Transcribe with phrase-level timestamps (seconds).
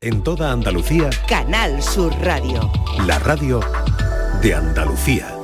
[0.00, 2.70] En toda Andalucía, Canal Sur Radio.
[3.04, 3.58] la radio
[4.40, 5.36] de Andalucía.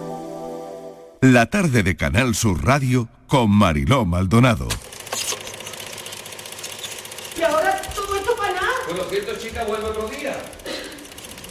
[1.23, 4.69] La tarde de Canal Sur Radio con Mariló Maldonado.
[7.37, 8.69] ¿Y ahora todo esto para nada?
[8.87, 10.36] Por lo cierto, chica, vuelve otro día.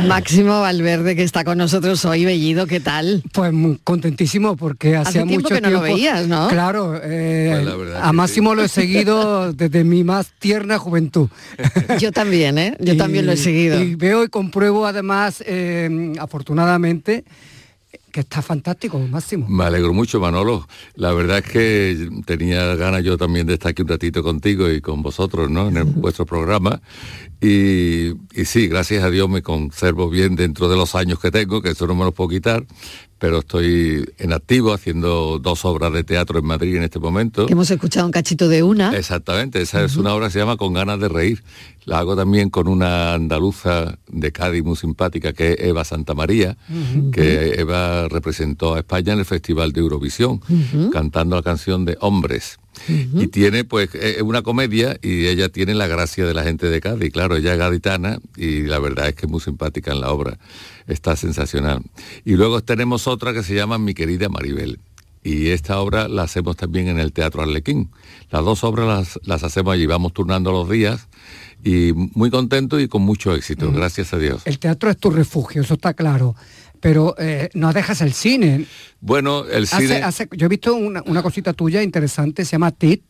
[0.02, 3.22] Máximo Valverde, que está con nosotros hoy, Bellido, ¿qué tal?
[3.32, 6.48] Pues muy contentísimo porque Hace hacía tiempo mucho que no lo veías, ¿no?
[6.48, 11.28] Claro, eh, Pues a Máximo lo he seguido desde mi más tierna juventud.
[12.00, 12.76] Yo también, ¿eh?
[12.80, 13.80] Yo Y- también lo he seguido.
[13.82, 17.24] Y veo y compruebo además, eh, afortunadamente,
[18.14, 19.44] que está fantástico, Máximo.
[19.48, 20.68] Me alegro mucho, Manolo.
[20.94, 24.80] La verdad es que tenía ganas yo también de estar aquí un ratito contigo y
[24.80, 25.66] con vosotros, ¿no?
[25.66, 26.80] En el- vuestro programa.
[27.40, 31.60] Y, y sí, gracias a Dios me conservo bien dentro de los años que tengo,
[31.60, 32.64] que eso no me lo puedo quitar,
[33.24, 37.46] pero estoy en activo haciendo dos obras de teatro en Madrid en este momento.
[37.46, 38.94] Que hemos escuchado un cachito de una.
[38.94, 41.42] Exactamente, esa es una obra que se llama Con ganas de reír.
[41.86, 46.58] La hago también con una andaluza de Cádiz muy simpática que es Eva Santamaría,
[47.12, 50.42] que Eva representó a España en el Festival de Eurovisión,
[50.92, 52.58] cantando la canción de Hombres.
[52.88, 56.80] Y tiene pues es una comedia y ella tiene la gracia de la gente de
[56.80, 60.10] Cádiz, claro, ella es gaditana y la verdad es que es muy simpática en la
[60.10, 60.38] obra,
[60.86, 61.82] está sensacional.
[62.24, 64.78] Y luego tenemos otra que se llama Mi querida Maribel
[65.24, 67.90] y esta obra la hacemos también en el Teatro Arlequín.
[68.30, 71.08] Las dos obras las, las hacemos allí, vamos turnando los días
[71.64, 74.42] y muy contento y con mucho éxito, gracias a Dios.
[74.44, 76.36] El teatro es tu refugio, eso está claro.
[76.84, 78.66] Pero eh, no dejas el cine.
[79.00, 80.02] Bueno, el cine...
[80.02, 83.02] hace- yo he visto una, una cosita tuya interesante, se llama TIT.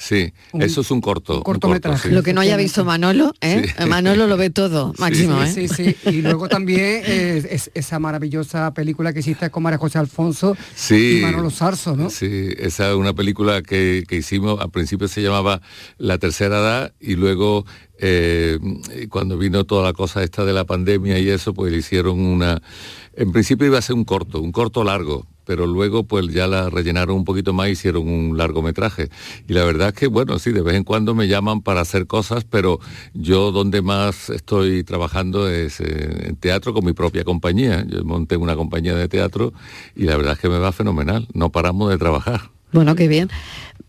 [0.00, 1.38] Sí, un- eso es un corto.
[1.38, 2.08] un cortometraje.
[2.08, 2.14] sí.
[2.14, 3.66] Lo que no haya visto Manolo, ¿eh?
[3.76, 3.84] Sí.
[3.86, 5.52] Manolo lo ve todo, Máximo, ¿eh?
[5.52, 6.08] Sí, sí, sí.
[6.10, 11.18] Y luego también eh, es- esa maravillosa película que hiciste con María José Alfonso Sí.
[11.18, 12.08] y Manolo Sarso, ¿no?
[12.10, 15.60] Sí, esa es una película que, que hicimos, al principio se llamaba
[15.98, 17.66] La Tercera Edad y luego
[17.98, 18.58] eh,
[19.10, 22.62] cuando vino toda la cosa esta de la pandemia y eso, pues le hicieron una...
[23.14, 26.70] En principio iba a ser un corto, un corto largo, pero luego pues ya la
[26.70, 29.08] rellenaron un poquito más y hicieron un largometraje.
[29.48, 32.06] Y la verdad es que, bueno, sí, de vez en cuando me llaman para hacer
[32.06, 32.78] cosas, pero
[33.14, 37.84] yo donde más estoy trabajando es en teatro con mi propia compañía.
[37.88, 39.52] Yo monté una compañía de teatro
[39.96, 41.26] y la verdad es que me va fenomenal.
[41.32, 42.50] No paramos de trabajar.
[42.72, 43.30] Bueno, qué bien.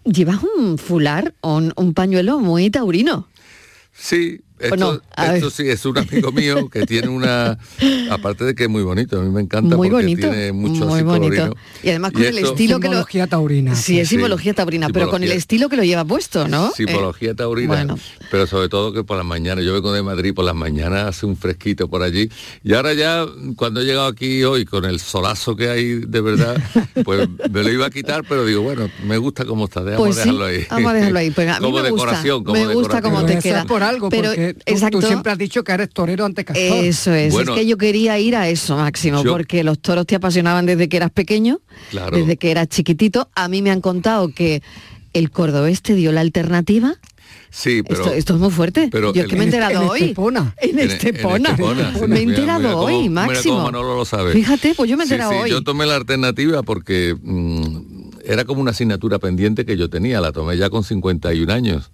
[0.05, 3.27] Llevas un fular, un, un pañuelo muy taurino.
[3.99, 5.01] Sí, esto, no?
[5.15, 7.57] A esto sí es un amigo mío que tiene una,
[8.11, 10.85] aparte de que es muy bonito, a mí me encanta Muy porque bonito, tiene mucho
[10.85, 11.55] muy bonito.
[11.83, 12.93] Y además con el esto- estilo que lo...
[12.93, 13.75] Simbología taurina.
[13.75, 15.37] Sí, es simbología taurina, pero con el simbología.
[15.37, 16.71] estilo que lo lleva puesto, ¿no?
[16.71, 17.97] Simbología Eh, taurina, Bueno,
[18.31, 21.25] pero sobre todo que por las mañanas, yo vengo de Madrid, por las mañanas hace
[21.25, 22.29] un fresquito por allí,
[22.63, 26.57] y ahora ya, cuando he llegado aquí hoy, con el solazo que hay de verdad,
[27.05, 30.15] pues me lo iba a quitar, pero digo, bueno, me gusta cómo está, dejamos pues
[30.17, 30.65] sí, dejarlo ahí.
[30.69, 31.31] vamos a dejarlo ahí.
[31.31, 33.13] Pues a mí como me decoración, gusta, como me gusta decoración.
[33.25, 33.65] cómo te queda.
[33.65, 35.01] por algo, Pero, porque tú- tú, exacto.
[35.01, 36.83] siempre has dicho que eres torero ante castor.
[36.85, 40.05] Eso es, Bueno, es que yo quería ir a eso, Máximo, yo- porque los toros
[40.05, 41.59] te apasionaban desde que eras pequeño,
[41.91, 42.17] Claro.
[42.17, 43.29] desde que eras chiquitito.
[43.35, 44.61] A mí me han contado que
[45.13, 46.95] el cordobés te dio la alternativa.
[47.51, 48.01] Sí, pero...
[48.03, 48.89] esto, esto es muy fuerte.
[48.91, 50.01] pero yo es que me he en- enterado en hoy.
[50.03, 50.53] Estepona.
[50.61, 51.49] En Estepona.
[51.49, 53.63] en Estepona, me he enterado mira hoy, Máximo.
[53.63, 54.33] Manolo lo sabe.
[54.33, 55.49] Fíjate, pues yo me he enterado sí, hoy.
[55.49, 60.31] Yo tomé la alternativa porque mm, era como una asignatura pendiente que yo tenía, la
[60.31, 61.89] tomé ya con 51 años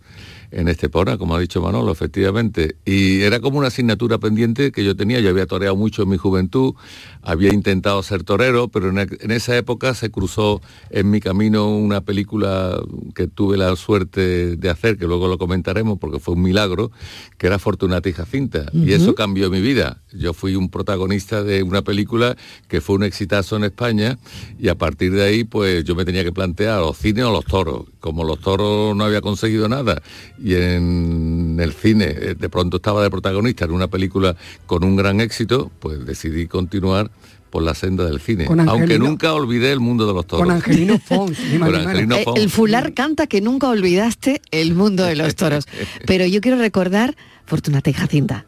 [0.56, 2.78] en Estepona, como ha dicho Manolo, efectivamente.
[2.86, 5.20] Y era como una asignatura pendiente que yo tenía.
[5.20, 6.76] Yo había toreado mucho en mi juventud,
[7.22, 12.02] había intentado ser torero, pero en, en esa época se cruzó en mi camino una
[12.02, 12.80] película
[13.14, 16.90] que tuve la suerte de hacer, que luego lo comentaremos porque fue un milagro,
[17.38, 18.66] que era Fortunata y Jacinta.
[18.74, 20.02] Y eso cambió mi vida.
[20.14, 22.38] Yo fui un protagonista de una película
[22.70, 24.18] que fue un exitazo en España
[24.58, 27.44] y a partir de ahí pues yo me tenía que plantear los cines o los
[27.44, 27.88] toros.
[28.06, 30.00] Como los toros no había conseguido nada
[30.40, 34.36] y en el cine eh, de pronto estaba de protagonista en una película
[34.68, 37.10] con un gran éxito, pues decidí continuar
[37.50, 38.46] por la senda del cine.
[38.68, 40.46] Aunque nunca olvidé el mundo de los toros.
[40.46, 41.74] Con Angelino Fons, Con.
[41.74, 42.40] Angelino Eh, Fons.
[42.40, 45.66] el fular canta que nunca olvidaste el mundo de los toros.
[46.06, 47.16] Pero yo quiero recordar
[47.48, 48.46] Fortunata y Jacinta.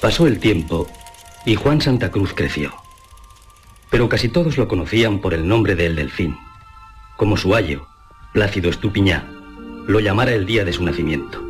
[0.00, 0.88] Pasó el tiempo
[1.44, 2.72] y Juan Santa Cruz creció.
[3.90, 6.36] Pero casi todos lo conocían por el nombre de El Delfín,
[7.18, 7.86] como su ayo,
[8.32, 9.28] Plácido Estupiñá,
[9.86, 11.44] lo llamara el día de su nacimiento.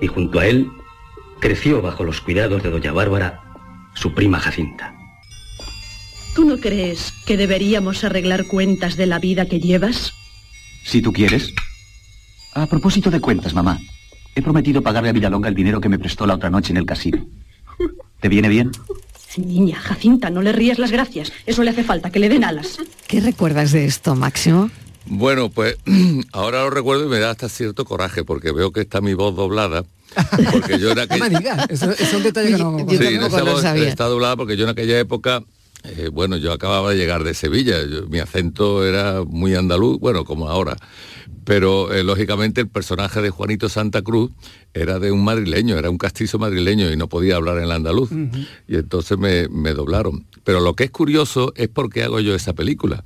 [0.00, 0.68] y junto a él
[1.38, 3.40] creció bajo los cuidados de doña Bárbara
[3.94, 4.92] su prima Jacinta.
[6.34, 10.12] ¿Tú no crees que deberíamos arreglar cuentas de la vida que llevas?
[10.82, 11.52] Si tú quieres.
[12.54, 13.78] A propósito de cuentas, mamá,
[14.34, 16.86] he prometido pagarle a Villalonga el dinero que me prestó la otra noche en el
[16.86, 17.24] casino.
[18.20, 18.72] ¿Te viene bien?
[19.38, 21.32] Niña, Jacinta, no le rías las gracias.
[21.46, 22.78] Eso le hace falta, que le den alas.
[23.06, 24.70] ¿Qué recuerdas de esto, Máximo?
[25.06, 25.76] Bueno, pues
[26.32, 29.34] ahora lo recuerdo y me da hasta cierto coraje porque veo que está mi voz
[29.34, 29.84] doblada.
[30.52, 31.28] Porque yo en No aquella...
[31.28, 32.78] me digas, eso, eso es un detalle que no...
[32.86, 33.88] Yo Sí, esa voz sabía.
[33.88, 35.42] está doblada porque yo en aquella época,
[35.84, 40.24] eh, bueno, yo acababa de llegar de Sevilla, yo- mi acento era muy andaluz, bueno,
[40.24, 40.76] como ahora,
[41.44, 44.30] pero eh, lógicamente el personaje de Juanito Santa Cruz
[44.74, 48.10] era de un madrileño, era un castizo madrileño y no podía hablar en el andaluz.
[48.68, 50.26] Y entonces me, me doblaron.
[50.44, 53.04] Pero lo que es curioso es por qué hago yo esa película.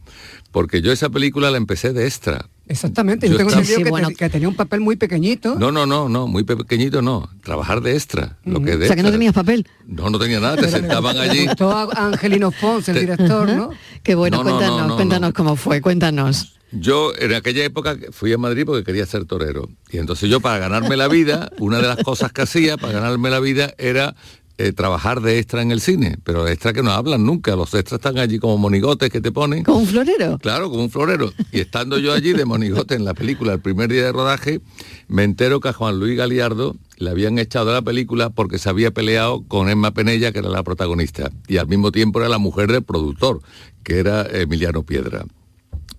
[0.53, 2.49] Porque yo esa película la empecé de extra.
[2.69, 4.09] Exactamente, Yo yo tengo estaba- entendido Sí, que, bueno.
[4.09, 5.55] te- que tenía un papel muy pequeñito.
[5.57, 7.29] No, no, no, no, muy pequeñito no.
[7.45, 8.39] Trabajar de extra.
[8.45, 9.67] Lo que es de O sea, que no tenías papel.
[9.87, 11.47] No, no tenía nada, te sentaban allí.
[11.61, 13.71] A Angelino Pons, el director, ¿no?
[14.03, 15.35] Qué bueno, No, no, cuéntanos, no, no, cuéntanos no.
[15.35, 16.53] cómo fue, cuéntanos.
[16.73, 19.69] Yo en aquella época fui a Madrid porque quería ser torero.
[19.93, 23.31] Y entonces yo para ganarme la vida, una de las cosas que hacía para ganarme
[23.31, 24.17] la vida era
[24.59, 26.17] eh, trabajar de extra en el cine.
[26.25, 27.57] Pero de extra que no hablan nunca.
[27.57, 29.65] Los extras están allí como monigotes que te ponen.
[29.65, 30.39] ¿Con un florero?
[30.39, 31.33] Claro, como un florero.
[31.53, 34.61] Y estando yo allí de monigote en la película, el primer día de rodaje,
[35.09, 38.69] me entero que a Juan Luis Galiardo le habían echado de la película porque se
[38.69, 41.31] había peleado con Emma Penella, que era la protagonista.
[41.49, 43.41] Y al mismo tiempo era la mujer del productor,
[43.83, 45.27] que era Emiliano Piedra.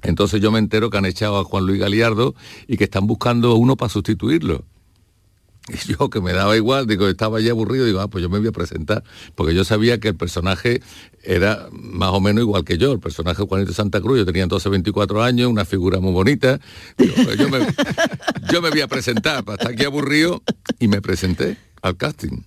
[0.01, 2.35] Entonces yo me entero que han echado a Juan Luis Galiardo
[2.67, 4.63] y que están buscando uno para sustituirlo.
[5.87, 8.39] Y yo que me daba igual, digo, estaba ya aburrido, digo, ah, pues yo me
[8.39, 9.03] voy a presentar,
[9.35, 10.81] porque yo sabía que el personaje
[11.23, 14.71] era más o menos igual que yo, el personaje Juanito Santa Cruz, yo tenía entonces
[14.71, 16.59] 24 años, una figura muy bonita,
[16.97, 17.59] digo, pues yo, me,
[18.51, 20.41] yo me voy a presentar, para estar aquí aburrido,
[20.79, 22.43] y me presenté al casting,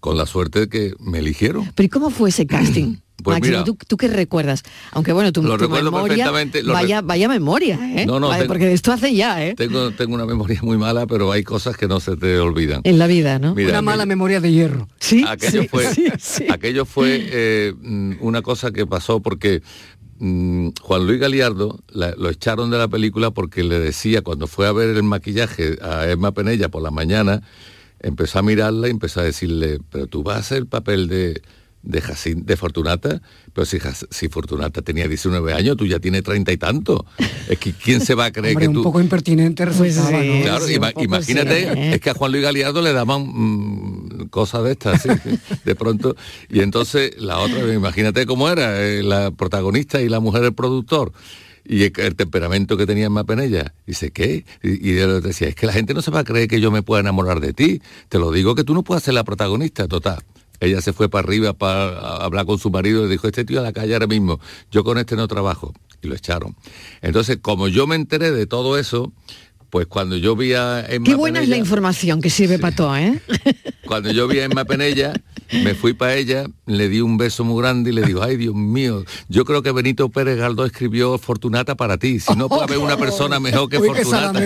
[0.00, 1.70] con la suerte de que me eligieron.
[1.74, 2.96] ¿Pero y cómo fue ese casting?
[3.22, 3.64] Pues Máximo, mira.
[3.66, 4.62] ¿tú, tú qué recuerdas?
[4.92, 8.06] Aunque bueno, tu, Lo tu recuerdo memoria, perfectamente, lo vaya, vaya memoria, ¿eh?
[8.06, 9.54] No, no, Vaya, tengo- porque esto hace ya, ¿eh?
[9.56, 12.80] Tengo, tengo una memoria muy mala, pero hay cosas que no se te olvidan.
[12.84, 13.54] En la vida, ¿no?
[13.54, 14.88] Mira, Una mala memoria de hierro.
[15.00, 16.46] Sí, aquello sí, fue, sí, sí.
[16.48, 19.60] aquello fue eh, mm, una cosa que pasó porque
[20.18, 24.66] mm, Juan Luis Galiardo la- lo echaron de la película porque le decía, cuando fue
[24.66, 27.42] a ver el maquillaje a Emma Penella por la mañana,
[28.00, 31.40] empezó a mirarla y empezó a decirle, pero tú vas a hacer el papel de,
[31.82, 33.22] de, Jacin- de Fortunata,
[33.54, 33.78] pero si,
[34.10, 37.06] si Fortunata tenía 19 años, tú ya tienes treinta y tanto.
[37.48, 38.82] Es que ¿quién se va a creer Hombre, que un tú...
[38.82, 40.28] poco impertinente Pues resultaba, sí.
[40.38, 40.42] ¿no?
[40.42, 41.94] Claro, sí, un ima- poco imagínate, sí, ¿eh?
[41.94, 45.08] es que a Juan Luis Galiardo le daban mm, cosas de estas, sí,
[45.64, 46.16] de pronto.
[46.48, 51.12] Y entonces la otra, imagínate cómo era, eh, la protagonista y la mujer del productor.
[51.64, 53.74] Y el, temperamento que tenía en Penella.
[53.86, 54.44] Dice, ¿qué?
[54.62, 56.70] Y, y él decía, es que la gente no se va a creer que yo
[56.70, 57.80] me pueda enamorar de ti.
[58.08, 60.22] Te lo digo que tú no puedes ser la protagonista, total.
[60.60, 63.60] Ella se fue para arriba para hablar con su marido y le dijo, este tío
[63.60, 64.40] a la calle ahora mismo,
[64.70, 65.72] yo con este no trabajo.
[66.02, 66.56] Y lo echaron.
[67.02, 69.12] Entonces, como yo me enteré de todo eso,
[69.70, 72.96] pues cuando yo vi a Emma Qué buena es la información que sirve para todo,
[72.96, 73.20] ¿eh?
[73.86, 75.14] cuando yo vi a Emma Penella,
[75.52, 78.54] me fui para ella, le di un beso muy grande y le digo, ay Dios
[78.54, 82.20] mío, yo creo que Benito Pérez Galdós escribió Fortunata para ti.
[82.20, 84.40] Si no puede haber una persona mejor que Uy, Fortunata.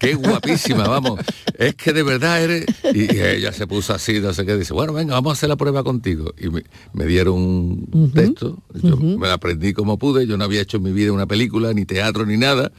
[0.00, 1.20] Qué guapísima, vamos.
[1.58, 2.66] Es que de verdad eres.
[2.94, 5.48] Y, y ella se puso así, no sé qué, dice, bueno, venga, vamos a hacer
[5.48, 6.32] la prueba contigo.
[6.38, 10.60] Y me, me dieron un texto, yo me lo aprendí como pude, yo no había
[10.60, 12.72] hecho en mi vida una película, ni teatro, ni nada.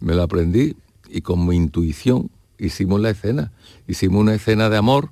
[0.00, 0.76] Me lo aprendí
[1.08, 3.52] y con mi intuición hicimos la escena.
[3.88, 5.10] Hicimos una escena de amor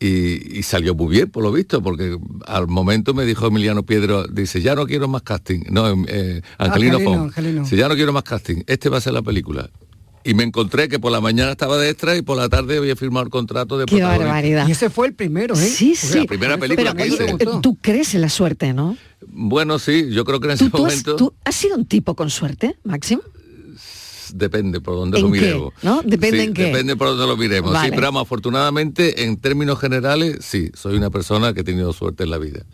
[0.00, 4.26] y, y salió muy bien, por lo visto, porque al momento me dijo Emiliano Piedro,
[4.28, 5.60] dice, ya no quiero más casting.
[5.70, 7.22] No, em, eh, Angelino, Angelino.
[7.24, 7.62] Angelino.
[7.62, 9.70] Dice, ya no quiero más casting, este va a ser la película.
[10.24, 12.94] Y me encontré que por la mañana estaba de extra y por la tarde había
[12.96, 14.68] firmado el contrato de Qué barbaridad.
[14.68, 15.58] Y ese fue el primero, ¿eh?
[15.58, 16.18] Sí, sí.
[16.18, 17.46] la primera película Pero, que hice.
[17.62, 18.96] tú crees en la suerte, ¿no?
[19.26, 21.86] Bueno, sí, yo creo que en ese ¿Tú, tú has, momento tú has sido un
[21.86, 23.22] tipo con suerte, Máximo?
[24.34, 25.40] Depende por dónde ¿En lo qué?
[25.40, 25.72] miremos.
[25.82, 26.02] ¿No?
[26.04, 26.64] Depende Sí, en qué.
[26.66, 27.72] Depende por dónde lo miremos.
[27.72, 27.88] Vale.
[27.88, 32.24] Sí, pero vamos, afortunadamente, en términos generales, sí, soy una persona que he tenido suerte
[32.24, 32.64] en la vida.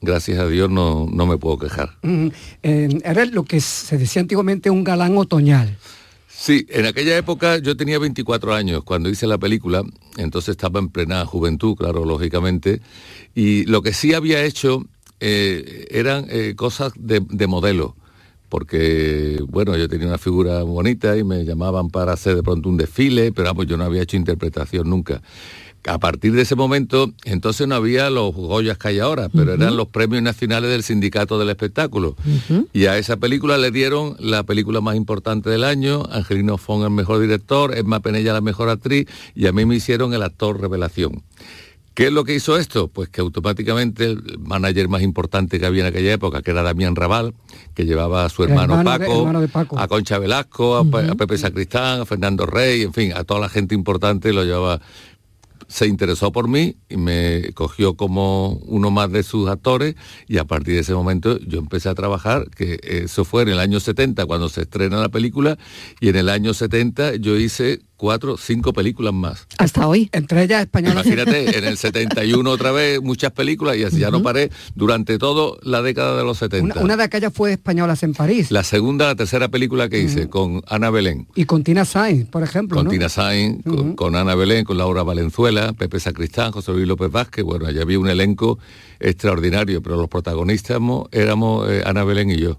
[0.00, 1.90] Gracias a Dios no, no me puedo quejar.
[2.02, 2.28] Mm,
[2.62, 5.76] eh, era lo que se decía antiguamente un galán otoñal.
[6.28, 9.84] Sí, en aquella época yo tenía 24 años cuando hice la película,
[10.16, 12.80] entonces estaba en plena juventud, claro, lógicamente,
[13.34, 14.84] y lo que sí había hecho
[15.20, 17.94] eh, eran eh, cosas de, de modelo,
[18.52, 22.76] porque, bueno, yo tenía una figura bonita y me llamaban para hacer de pronto un
[22.76, 25.22] desfile, pero vamos, yo no había hecho interpretación nunca.
[25.86, 29.74] A partir de ese momento, entonces no había los Goyas que hay ahora, pero eran
[29.74, 32.14] los premios nacionales del Sindicato del Espectáculo.
[32.74, 36.90] Y a esa película le dieron la película más importante del año, Angelino Fon el
[36.90, 41.22] mejor director, Emma Penella la mejor actriz, y a mí me hicieron el actor revelación.
[41.94, 42.88] ¿Qué es lo que hizo esto?
[42.88, 46.96] Pues que automáticamente el manager más importante que había en aquella época, que era Damián
[46.96, 47.34] Raval,
[47.74, 49.78] que llevaba a su hermano, hermano de- Paco, hermano de Paco.
[49.78, 53.48] a Concha Velasco, a, a Pepe Sacristán, a Fernando Rey, en fin, a toda la
[53.48, 54.80] gente importante lo llevaba
[55.68, 59.94] se interesó por mí y me cogió como uno más de sus actores
[60.28, 63.58] y a partir de ese momento yo empecé a trabajar, que eso fue en el
[63.58, 65.56] año 70 cuando se estrena la película
[65.98, 69.46] y en el año 70 yo hice cuatro, cinco películas más.
[69.58, 70.08] Hasta hoy.
[70.10, 71.06] Entre ellas españolas.
[71.06, 75.56] Imagínate, en el 71 otra vez muchas películas y así ya no paré durante toda
[75.62, 76.74] la década de los 70.
[76.74, 78.50] Una, una de aquellas fue Españolas en París.
[78.50, 81.28] La segunda, la tercera película que hice con Ana Belén.
[81.36, 82.76] Y con Tina Sainz, por ejemplo.
[82.76, 82.90] con ¿no?
[82.90, 87.44] Tina Sainz, con, con Ana Belén, con Laura Valenzuela, Pepe Sacristán, José Luis López Vázquez,
[87.44, 88.58] bueno, allá había un elenco
[88.98, 92.58] extraordinario, pero los protagonistas mo- éramos eh, Ana Belén y yo.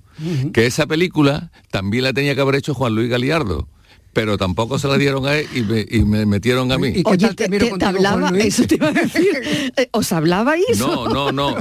[0.54, 3.68] Que esa película también la tenía que haber hecho Juan Luis Galiardo,
[4.14, 7.02] pero tampoco se la dieron a él y me, y me metieron a mí.
[7.06, 9.28] Oye, te, te- te hablaba, eso te iba a decir.
[9.76, 10.78] Eh, ¿Os hablabais?
[10.80, 11.56] No, no, no.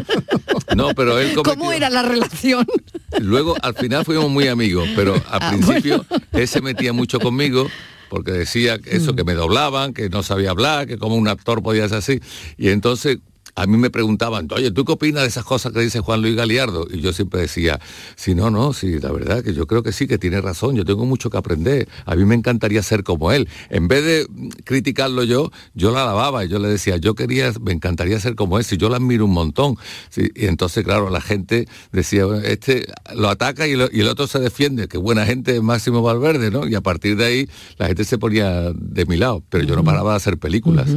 [0.76, 2.66] No, pero él cometió- ¿Cómo era la relación?
[3.20, 7.68] Luego, al final fuimos muy amigos, pero al Ah, principio él se metía mucho conmigo
[8.10, 8.96] porque decía que Mm.
[9.02, 12.20] eso, que me doblaban, que no sabía hablar, que como un actor podía ser así.
[12.58, 13.18] Y entonces
[13.54, 16.34] a mí me preguntaban, oye, ¿tú qué opinas de esas cosas que dice Juan Luis
[16.36, 16.86] Galiardo?
[16.90, 17.78] Y yo siempre decía,
[18.16, 20.84] sí, no, no, sí, la verdad que yo creo que sí, que tiene razón, yo
[20.84, 23.48] tengo mucho que aprender, a mí me encantaría ser como él.
[23.70, 24.26] En vez de
[24.64, 28.58] criticarlo yo, yo la alababa y yo le decía, yo quería, me encantaría ser como
[28.58, 29.76] él, si yo la admiro un montón.
[30.10, 34.08] Sí, y entonces, claro, la gente decía, "Bueno, este lo ataca y, lo- y el
[34.08, 36.66] otro se defiende, que buena gente Máximo Valverde, ¿no?
[36.66, 39.84] Y a partir de ahí la gente se ponía de mi lado, pero yo no
[39.84, 40.88] paraba de hacer películas.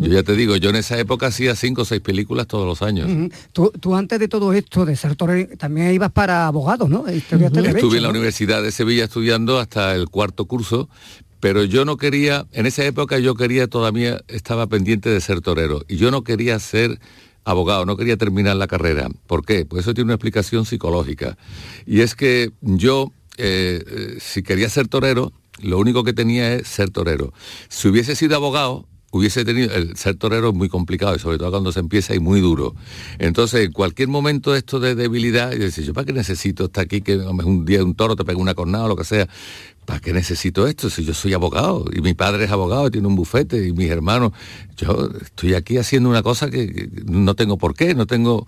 [0.00, 2.82] Yo ya te digo, yo en esa época hacía cinco o seis películas todos los
[2.82, 3.30] años.
[3.52, 7.06] Tú, tú antes de todo esto, de ser torero, también ibas para abogado, ¿no?
[7.06, 8.10] Estuve en la ¿no?
[8.10, 10.88] Universidad de Sevilla estudiando hasta el cuarto curso,
[11.40, 15.82] pero yo no quería, en esa época yo quería todavía, estaba pendiente de ser torero,
[15.88, 17.00] y yo no quería ser
[17.44, 19.08] abogado, no quería terminar la carrera.
[19.26, 19.64] ¿Por qué?
[19.64, 21.36] Pues eso tiene una explicación psicológica.
[21.86, 26.68] Y es que yo, eh, eh, si quería ser torero, lo único que tenía es
[26.68, 27.32] ser torero.
[27.68, 31.50] Si hubiese sido abogado, hubiese tenido el ser torero es muy complicado y sobre todo
[31.50, 32.74] cuando se empieza y muy duro.
[33.18, 37.00] Entonces, en cualquier momento esto de debilidad, y decir, yo para qué necesito estar aquí
[37.00, 39.28] que un día un toro te pega una cornada o lo que sea.
[39.84, 41.86] ¿Para qué necesito esto si yo soy abogado?
[41.92, 44.32] Y mi padre es abogado, y tiene un bufete y mis hermanos.
[44.76, 48.46] Yo estoy aquí haciendo una cosa que no tengo por qué, no tengo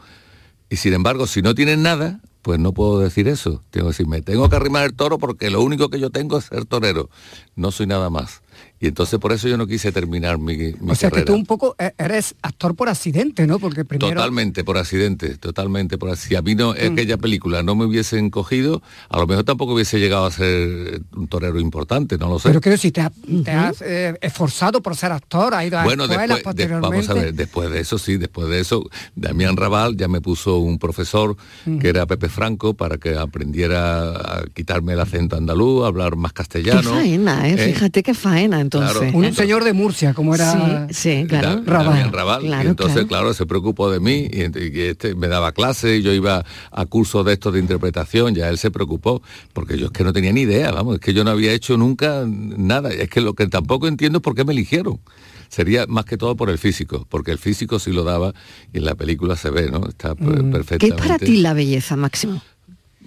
[0.73, 3.63] y sin embargo, si no tienen nada, pues no puedo decir eso.
[3.71, 6.39] Tengo que decir, me tengo que arrimar el toro porque lo único que yo tengo
[6.39, 7.11] es ser torero.
[7.57, 8.41] No soy nada más.
[8.83, 11.25] Y entonces por eso yo no quise terminar mi, mi O sea que carrera.
[11.27, 13.61] tú un poco e- eres actor por accidente, ¿no?
[13.61, 14.13] Porque primero...
[14.13, 16.29] Totalmente por accidente, totalmente por accidente.
[16.29, 16.93] Si a mí no, Mm.
[16.93, 21.29] aquella película no me hubiesen cogido, a lo mejor tampoco hubiese llegado a ser un
[21.29, 22.49] torero importante, no lo sé.
[22.49, 23.13] Pero quiero decir, te, has-
[23.45, 26.97] te has eh, esforzado por ser actor, has ido a Bueno, escuelas después, de- posteriormente.
[27.07, 28.85] vamos a ver, después de eso sí, después de eso,
[29.15, 31.37] Damián Raval ya me puso un profesor
[31.67, 31.79] Mm.
[31.79, 36.33] que era Pepe Franco para que aprendiera a quitarme el acento andaluz, a hablar más
[36.33, 36.91] Qué castellano.
[36.91, 37.55] faena, ¿eh?
[37.59, 37.73] ¿eh?
[37.73, 38.99] Fíjate qué faena entonces.
[39.03, 39.19] Claro.
[39.19, 39.33] Un ¿eh?
[39.35, 40.87] señor de Murcia, como era...
[40.89, 41.57] Sí, sí, claro.
[41.57, 41.87] Da- Raval.
[41.87, 42.43] Damián Raval.
[42.43, 43.09] Claro, y entonces, claro.
[43.09, 43.35] claro.
[43.35, 47.35] se preocupó de mí y, este me daba clases y yo iba a cursos de
[47.35, 50.71] estos de interpretación, ya él se preocupó, porque yo es que no tenía ni idea,
[50.73, 52.91] vamos, es que yo no había hecho nunca nada.
[52.91, 55.01] Es que lo que tampoco entiendo es por qué me eligieron.
[55.49, 58.33] Sería más que todo por el físico, porque el físico sí lo daba
[58.73, 59.87] y en la película se ve, ¿no?
[59.87, 60.97] Está per- ¿Qué es perfectamente.
[61.03, 62.43] para ti la belleza, Máximo?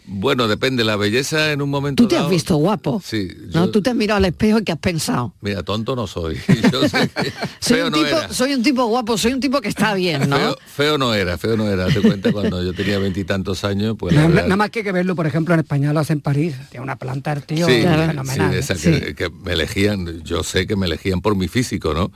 [0.08, 3.02] Bueno, depende, la belleza en un momento Tú te has visto guapo.
[3.04, 3.70] Sí, ¿no?
[3.70, 5.34] Tú te has mirado al espejo y ¿qué has pensado?
[5.42, 6.38] Mira, tonto no soy.
[6.72, 8.34] Yo sé que Soy feo un, no tipo, era.
[8.34, 10.38] soy un tipo guapo, soy un tipo que está bien, ¿no?
[10.38, 11.88] Feo, feo no era, feo no era.
[11.90, 14.92] Te cuenta cuando yo tenía veintitantos años, pues Nada, verdad- nada más que hay que
[14.92, 16.56] verlo, por ejemplo, en Españolas en París.
[16.70, 18.52] Tiene una planta el tío Sí, fenomenal.
[18.52, 22.12] sí, esa que, que me elegían, yo sé que me elegían por mi físico, ¿no?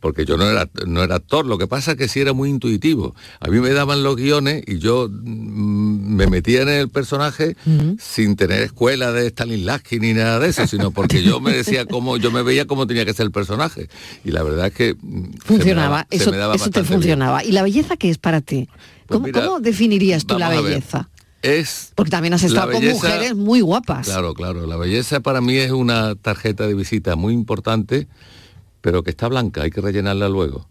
[0.00, 2.48] Porque yo no era, no era actor, lo que pasa es que sí era muy
[2.48, 3.14] intuitivo.
[3.40, 7.33] A mí me daban los guiones y yo mm, me metía en el personaje
[7.98, 12.16] sin tener escuela de Stanislavski ni nada de eso, sino porque yo me decía cómo,
[12.16, 13.88] yo me veía cómo tenía que ser el personaje.
[14.24, 16.80] Y la verdad es que mm, se me Funcionaba, se eso, me daba eso te
[16.80, 16.92] bien.
[16.92, 17.44] funcionaba.
[17.44, 18.68] ¿Y la belleza qué es para ti?
[19.06, 21.10] Pues ¿Cómo, mira, cómo definirías tú la belleza?
[21.42, 24.06] Es Porque también has estado con mujeres muy guapas.
[24.06, 24.66] Claro, claro.
[24.66, 28.08] La belleza para mí es una tarjeta de visita muy importante,
[28.80, 30.66] pero que está blanca, hay que rellenarla luego.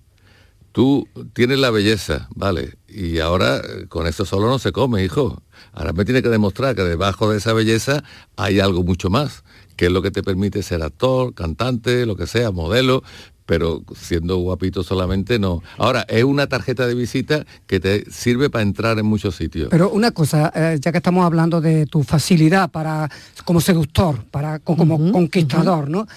[0.72, 2.74] Tú tienes la belleza, ¿vale?
[2.88, 5.43] Y ahora eh, con eso solo no se come, hijo.
[5.72, 8.03] Ahora me tiene que demostrar que debajo de esa belleza
[8.36, 9.43] hay algo mucho más,
[9.75, 13.03] que es lo que te permite ser actor, cantante, lo que sea, modelo,
[13.46, 15.62] pero siendo guapito solamente no.
[15.77, 19.67] Ahora, es una tarjeta de visita que te sirve para entrar en muchos sitios.
[19.70, 23.10] Pero una cosa, eh, ya que estamos hablando de tu facilidad para
[23.43, 26.08] como seductor, para co- como conquistador, ¿no?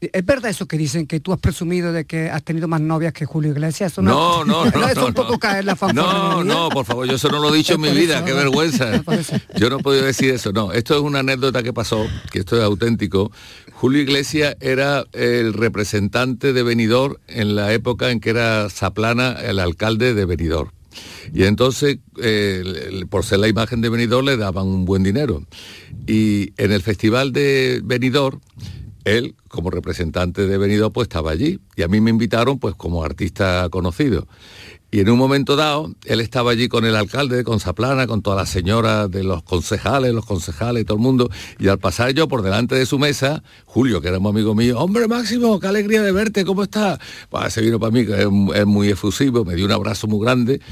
[0.00, 3.12] ¿Es verdad eso que dicen que tú has presumido de que has tenido más novias
[3.12, 3.92] que Julio Iglesias?
[3.92, 4.88] Eso No, no, no.
[4.88, 5.38] es no, un poco no.
[5.38, 8.24] caer la No, no, por favor, yo eso no lo he dicho en mi vida,
[8.24, 8.36] qué no.
[8.38, 9.02] vergüenza.
[9.56, 10.72] Yo no he podido decir eso, no.
[10.72, 13.30] Esto es una anécdota que pasó, que esto es auténtico.
[13.72, 19.60] Julio Iglesias era el representante de Benidorm en la época en que era Zaplana el
[19.60, 20.70] alcalde de Benidorm.
[21.32, 25.44] Y entonces, eh, por ser la imagen de Benidorm, le daban un buen dinero.
[26.06, 28.40] Y en el festival de Benidorm,
[29.16, 31.60] él, como representante de Benidorm, pues estaba allí.
[31.76, 34.26] Y a mí me invitaron, pues, como artista conocido.
[34.90, 38.38] Y en un momento dado, él estaba allí con el alcalde, con Zaplana, con todas
[38.38, 41.28] las señoras de los concejales, los concejales todo el mundo.
[41.58, 44.78] Y al pasar yo por delante de su mesa, Julio, que era un amigo mío,
[44.78, 46.98] hombre Máximo, qué alegría de verte, ¿cómo estás?
[47.28, 50.62] Pues se vino para mí, que es muy efusivo, me dio un abrazo muy grande.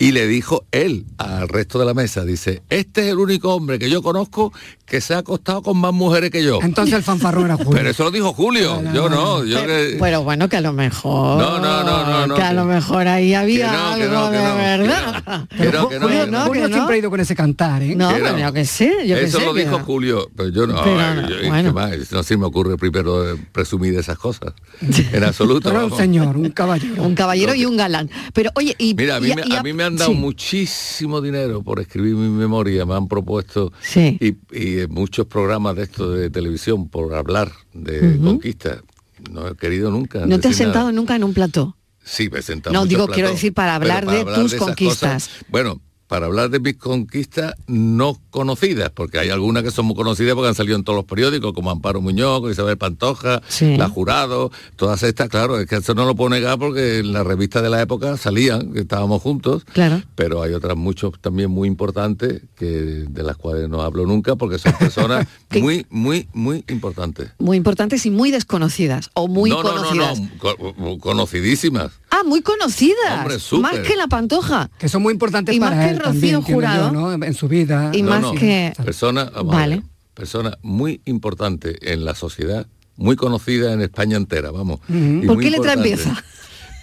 [0.00, 3.78] Y le dijo él al resto de la mesa, dice, este es el único hombre
[3.78, 4.50] que yo conozco
[4.86, 6.58] que se ha acostado con más mujeres que yo.
[6.62, 7.70] Entonces el fanfarrón era Julio.
[7.72, 9.98] Pero eso lo dijo Julio, yo no, yo que...
[10.00, 11.38] Pero bueno, que a lo mejor.
[11.38, 14.30] No, no, no, no, no, que a que- lo mejor ahí había que no, algo
[14.30, 16.46] que de no, verdad.
[16.46, 17.94] Julio, siempre ha ido con ese cantar, ¿eh?
[17.94, 18.38] No, Que pero no.
[18.38, 19.44] yo que sé, yo que Eso sé.
[19.44, 21.72] lo que- dijo Julio, pero yo no, Pero ay, no, yo- ¿qué bueno.
[21.72, 22.12] más?
[22.12, 24.54] no se me ocurre primero eh, presumir de esas cosas.
[24.80, 25.68] En absoluto.
[25.70, 27.02] Pero un señor, un caballero.
[27.02, 28.10] Un caballero y un galán.
[28.32, 28.94] Pero oye, y.
[28.94, 30.16] Mira, a mí, y- me, y a mí me han dado sí.
[30.18, 34.16] muchísimo dinero por escribir mi memoria, me han propuesto Sí.
[34.20, 38.82] y, y en muchos programas de estos de televisión por hablar de conquista.
[39.30, 40.20] No he querido nunca.
[40.26, 40.64] No te has nada.
[40.64, 41.76] sentado nunca en un plató.
[42.02, 45.28] Sí, me he sentado No, digo, quiero decir, para hablar de tus conquistas.
[45.28, 49.94] cosas, bueno, para hablar de mis conquistas no conocidas, porque hay algunas que son muy
[49.94, 53.76] conocidas porque han salido en todos los periódicos, como Amparo Muñoz, Isabel Pantoja, Sí.
[53.76, 57.22] La Jurado, todas estas, claro, es que eso no lo puedo negar porque en la
[57.22, 60.02] revista de la época salían, que estábamos juntos, Claro.
[60.16, 64.58] pero hay otras muchos también muy importantes que de las cuales no hablo nunca porque
[64.58, 65.28] son personas
[65.60, 67.30] muy, muy, muy importantes.
[67.38, 69.10] Muy importantes y muy desconocidas.
[69.14, 70.20] O muy no, no, no, conocidas.
[70.20, 71.92] no, co- conocidísimas.
[72.10, 73.20] Ah, muy conocidas.
[73.52, 73.62] Hombre.
[73.62, 74.68] Más que la pantoja.
[74.78, 76.92] Que son muy importantes Y más para que él Rocío también, Jurado.
[76.92, 77.24] yo, ¿no?
[77.24, 77.90] En su vida.
[77.94, 79.76] Y No, más no, que- persona, vamos a Vale.
[79.76, 79.84] ver,
[80.14, 84.80] persona muy importante en la sociedad, muy conocida en España entera, vamos.
[84.88, 86.22] y ¿Por muy qué letra empieza?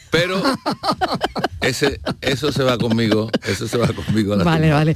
[0.10, 0.42] Pero
[1.62, 4.34] ese, eso se va conmigo, eso se va conmigo.
[4.34, 4.96] a la Vale, vale.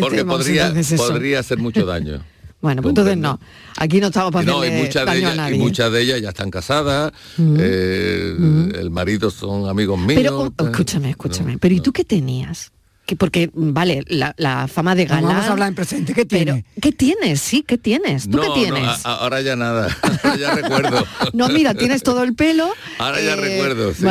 [0.00, 2.22] Porque podría, podría hacer mucho daño.
[2.60, 3.38] Bueno, pues entonces no.
[3.76, 5.54] Aquí no estamos para No, y muchas, de a ellas, nadie.
[5.56, 8.34] y muchas de ellas ya están casadas, eh,
[8.74, 10.20] el marido son amigos míos.
[10.22, 11.52] Pero, oh, escúchame, escúchame.
[11.52, 11.82] No, pero ¿y no.
[11.84, 12.72] tú qué tenías?
[13.08, 15.48] Que porque, vale, la, la fama de Vamos galán...
[15.48, 16.12] a hablar en presente.
[16.12, 16.64] ¿Qué Pero, tiene?
[16.78, 17.40] ¿qué tienes?
[17.40, 18.28] Sí, ¿qué tienes?
[18.28, 19.06] ¿Tú No, qué no, tienes?
[19.06, 19.88] a- ahora ya nada,
[20.22, 21.06] ahora ya recuerdo.
[21.32, 22.66] No, mira, tienes todo el pelo.
[22.66, 24.04] eh, Ahora ya recuerdo, sí,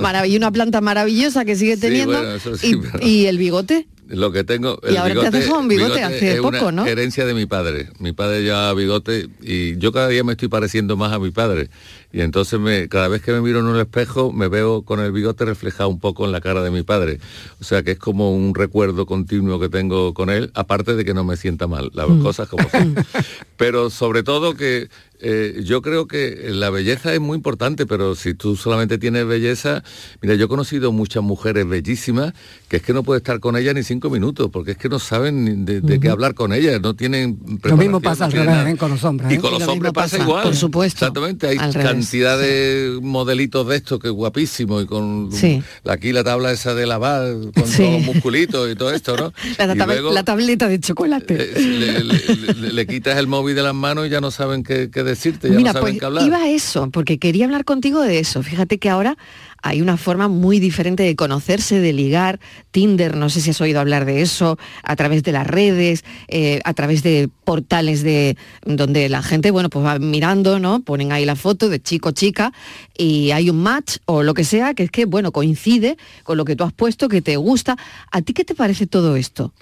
[0.00, 2.14] ma- y una planta maravillosa que sigue Sí, teniendo.
[2.16, 3.86] bueno, eso sí, y, pero- y el bigote.
[4.10, 4.80] Lo que tengo.
[4.90, 6.88] Y ahora te has dejado un bigote hace es una.
[6.88, 7.88] Herencia de mi padre.
[7.98, 11.70] Mi padre ya bigote y yo cada día me estoy pareciendo más a mi padre.
[12.12, 15.12] Y entonces me, cada vez que me miro en un espejo me veo con el
[15.12, 17.20] bigote reflejado un poco en la cara de mi padre.
[17.60, 21.14] O sea que es como un recuerdo continuo que tengo con él, aparte de que
[21.14, 22.22] no me sienta mal, las Mm.
[22.22, 22.96] cosas como son.
[23.56, 24.88] Pero sobre todo que
[25.22, 29.82] eh, yo creo que la belleza es muy importante, pero si tú solamente tienes belleza,
[30.22, 32.32] mira, yo he conocido muchas mujeres bellísimas
[32.68, 34.98] que es que no puedes estar con ellas ni cinco minutos, porque es que no
[34.98, 38.66] saben de, qué hablar con ellas, no tienen Lo mismo pasa al revés.
[38.66, 38.76] ¿eh?
[38.76, 39.30] con los hombres.
[39.30, 39.38] Y ¿eh?
[39.40, 40.42] con Y los lo hombres pasa, pasa, igual.
[40.44, 45.62] por supuesto, Exactamente, hay revés, cantidad de modelitos de estos que guapísimos y con Sí.
[45.84, 47.78] la- aquí la tabla esa de lavar con Sí.
[47.78, 49.32] todos los musculitos y todo esto, ¿no?
[49.58, 51.36] La, Y tab- luego, la tableta de chocolate.
[51.36, 54.90] le, le- le- le quitas el móvil de las manos y ya no saben qué,
[54.92, 56.26] qué decirte, ya Mira, no saben pues qué hablar.
[56.26, 58.42] iba a eso, porque quería hablar contigo de eso.
[58.42, 59.16] Fíjate que ahora
[59.62, 62.40] hay una forma muy diferente de conocerse, de ligar.
[62.70, 66.60] Tinder, no sé si has oído hablar de eso, a través de las redes, eh,
[66.64, 70.80] a través de portales de donde la gente, bueno, pues va mirando, ¿no?
[70.80, 72.52] Ponen ahí la foto de chico, chica,
[72.96, 76.44] y hay un match o lo que sea, que es que, bueno, coincide con lo
[76.44, 77.76] que tú has puesto, que te gusta.
[78.10, 79.52] ¿A ti qué te parece todo esto?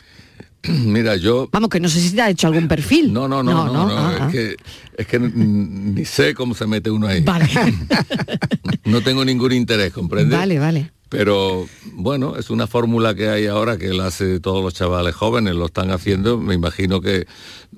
[0.69, 3.13] Mira, yo Vamos, que no sé si te ha hecho algún perfil.
[3.13, 4.27] No, no, no, no, no, Ah, ah.
[4.27, 4.57] es, que,
[4.97, 7.23] es que ni sé cómo se mete uno ahí.
[7.23, 7.49] Vale,
[8.85, 10.37] No tengo ningún interés, ¿comprendes?
[10.39, 10.93] vale, vale.
[11.09, 15.55] Pero bueno, es una fórmula que hay ahora que la hace todos los chavales jóvenes,
[15.55, 17.27] lo están haciendo, me imagino que...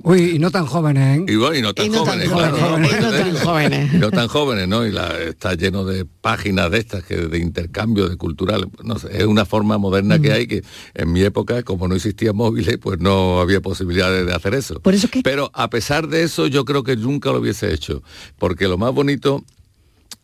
[0.03, 1.25] Uy, y no tan jóvenes, ¿eh?
[1.33, 3.95] Y bueno, y no tan Y no tan jóvenes, jóvenes, claro, y no tan jóvenes.
[3.95, 4.85] Y no tan jóvenes, ¿no?
[4.85, 9.09] Y la- está lleno de páginas de estas, que de intercambio, de cultural, no sé,
[9.17, 10.23] es una forma moderna Mm.
[10.23, 10.63] que hay que
[10.95, 14.81] en mi época, como no existían móviles, pues no había posibilidades de hacer eso.
[14.81, 18.03] Por eso que- Pero a pesar de eso, yo creo que nunca lo hubiese hecho,
[18.39, 19.45] porque lo más bonito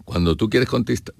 [0.06, 0.70] cuando tú quieres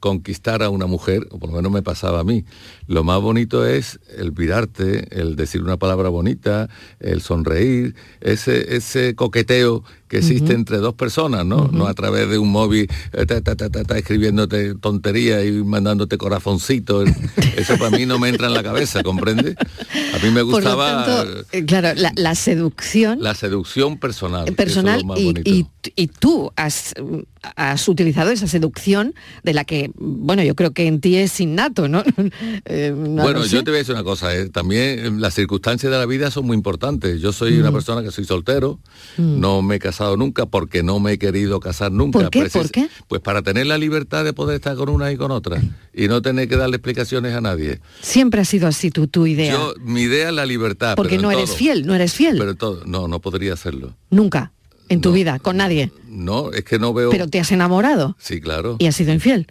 [0.01, 2.45] conquistar a una mujer, o por lo menos me pasaba a mí,
[2.87, 6.69] lo más bonito es el mirarte, el decir una palabra bonita,
[7.01, 11.69] el sonreír, ese, ese coqueteo que existe entre dos personas, ¿no?
[11.73, 15.51] No a través de un móvil eh, ta, ta, ta, ta, ta, escribiéndote tonterías y
[15.65, 17.09] mandándote corazoncitos.
[17.57, 19.57] Eso para mí no me entra en la cabeza, ¿comprende?
[20.15, 24.47] A mí me Por lo gustaba tanto, eh, claro, la, la seducción la seducción personal.
[24.49, 26.95] es personal y, y- y tú has,
[27.57, 28.76] has utilizado esa seducción
[29.43, 32.03] de la que, bueno, yo creo que en ti es innato, ¿no?
[32.67, 35.91] Eh, no bueno, yo te voy a decir una cosa, eh, también eh, las circunstancias
[35.91, 37.21] de la vida son muy importantes.
[37.21, 37.75] Yo soy una Mm.
[37.75, 38.79] persona que soy soltero,
[39.17, 39.41] Mm.
[39.41, 42.19] no me he casado nunca porque no me he querido casar nunca.
[42.19, 42.41] ¿Por qué?
[42.41, 42.89] Precis- ¿Por qué?
[43.09, 45.61] Pues para tener la libertad de poder estar con una y con otra
[45.95, 47.81] y no tener que darle explicaciones a nadie.
[48.03, 49.53] Siempre ha sido así tu, tu idea.
[49.53, 50.95] Yo, mi idea es la libertad.
[50.97, 51.57] porque pero no eres todo.
[51.57, 52.37] fiel, no eres fiel.
[52.39, 53.95] Pero todo, no, no podría hacerlo.
[54.11, 54.53] Nunca.
[54.89, 55.91] En tu vida, con nadie.
[56.09, 57.11] No, es que no veo...
[57.11, 58.77] Pero te has enamorado Sí, claro.
[58.79, 59.47] y has sido infiel.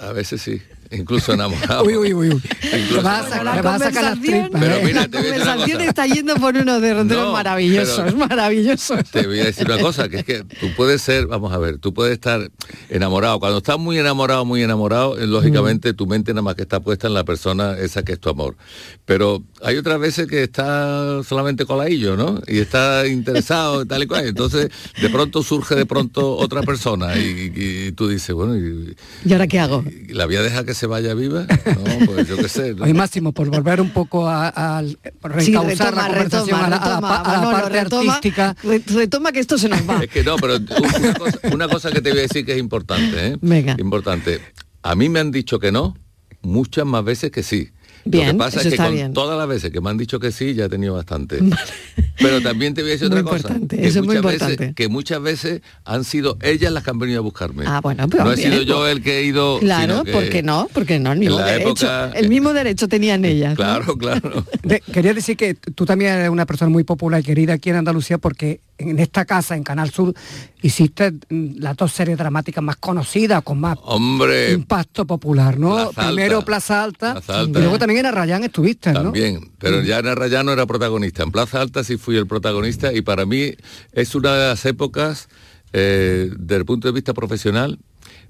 [0.00, 0.60] A veces sí.
[0.92, 1.84] Incluso enamorado.
[1.84, 2.42] Uy, uy, uy, uy.
[2.62, 4.50] Incluso vas a le vas a sacar las tripas.
[4.52, 4.82] Pero ¿eh?
[4.84, 5.88] mira, la te voy a decir una conversación cosa.
[5.88, 9.10] está yendo por unos derroteros No, maravillosos, maravillosos.
[9.10, 11.78] Te voy a decir una cosa, que es que tú puedes ser, vamos a ver,
[11.78, 12.50] tú puedes estar
[12.90, 13.40] enamorado.
[13.40, 17.06] Cuando estás muy enamorado, muy enamorado, eh, lógicamente tu mente nada más que está puesta
[17.06, 18.56] en la persona esa que es tu amor.
[19.04, 22.40] Pero hay otras veces que está solamente coladillo, ¿no?
[22.46, 24.26] Y está interesado, tal y cual.
[24.26, 24.68] Entonces,
[25.00, 29.46] de pronto surge de pronto otra persona y, y tú dices, bueno, ¿y, ¿Y ahora
[29.46, 29.84] qué hago?
[30.08, 31.46] y la voy a dejar que se vaya viva?
[31.48, 32.74] No, pues yo qué sé.
[32.74, 32.84] ¿no?
[32.84, 36.68] Oye, Máximo, por volver un poco a, a Sí, reencauzar retoma, la conversación retoma, a
[36.70, 38.56] la, a la retoma, a la Manolo, parte retoma, artística.
[38.62, 40.02] re- retoma que esto se nos va.
[40.04, 42.58] Es que no, pero una cosa, una cosa que te voy a decir que es
[42.58, 43.36] importante, ¿eh?
[43.40, 43.76] Venga.
[43.78, 44.40] Importante.
[44.82, 45.96] A mí me han dicho que no,
[46.42, 47.70] muchas más veces que sí.
[48.04, 49.12] Lo Bien, que pasa es que con bien.
[49.12, 51.38] todas las veces que me han dicho que sí, ya he tenido bastante.
[52.18, 53.48] Pero también te voy a decir Muy otra cosa.
[53.68, 54.56] que eso es muy muchas importante.
[54.56, 57.64] Veces, que muchas veces han sido ellas las que han venido a buscarme.
[57.66, 59.58] Ah, bueno, pero no he sido yo el que he ido.
[59.60, 60.68] Claro, sino que- ¿por qué no?
[60.72, 61.68] Porque no, el mismo derecho.
[61.68, 63.50] época- El mismo derecho tenían ellas.
[63.50, 63.56] ¿no?
[63.56, 64.44] Claro, claro.
[64.62, 67.76] De- quería decir que tú también eres una persona muy popular y querida aquí en
[67.76, 70.14] Andalucía porque en esta casa, en Canal Sur,
[70.62, 75.74] hiciste mm, las dos series dramáticas más conocidas, con más Hombre, impacto popular, ¿no?
[75.74, 76.06] Plaza Alta.
[76.06, 77.58] Primero Plaza Alta, Plaza Alta.
[77.58, 79.04] y luego también en Arrayán estuviste, ¿no?
[79.04, 81.22] También, pero ya en Arrayano era protagonista.
[81.22, 83.54] En Plaza Alta sí fui el protagonista y para mí
[83.92, 85.28] es una de las épocas,
[85.72, 87.78] eh, desde el punto de vista profesional,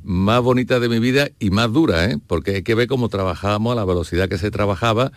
[0.05, 2.19] más bonita de mi vida y más dura, ¿eh?
[2.27, 5.13] porque hay que ver cómo trabajábamos, a la velocidad que se trabajaba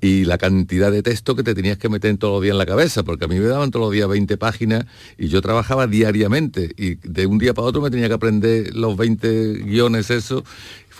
[0.00, 2.66] y la cantidad de texto que te tenías que meter todos los días en la
[2.66, 6.72] cabeza, porque a mí me daban todos los días 20 páginas y yo trabajaba diariamente
[6.76, 10.44] y de un día para otro me tenía que aprender los 20 guiones, eso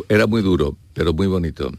[0.08, 1.72] era muy duro, pero muy bonito.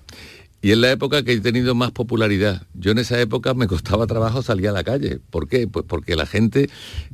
[0.60, 2.64] Y es la época que he tenido más popularidad.
[2.74, 5.20] Yo en esa época me costaba trabajo salir a la calle.
[5.30, 5.68] ¿Por qué?
[5.68, 6.68] Pues porque la gente,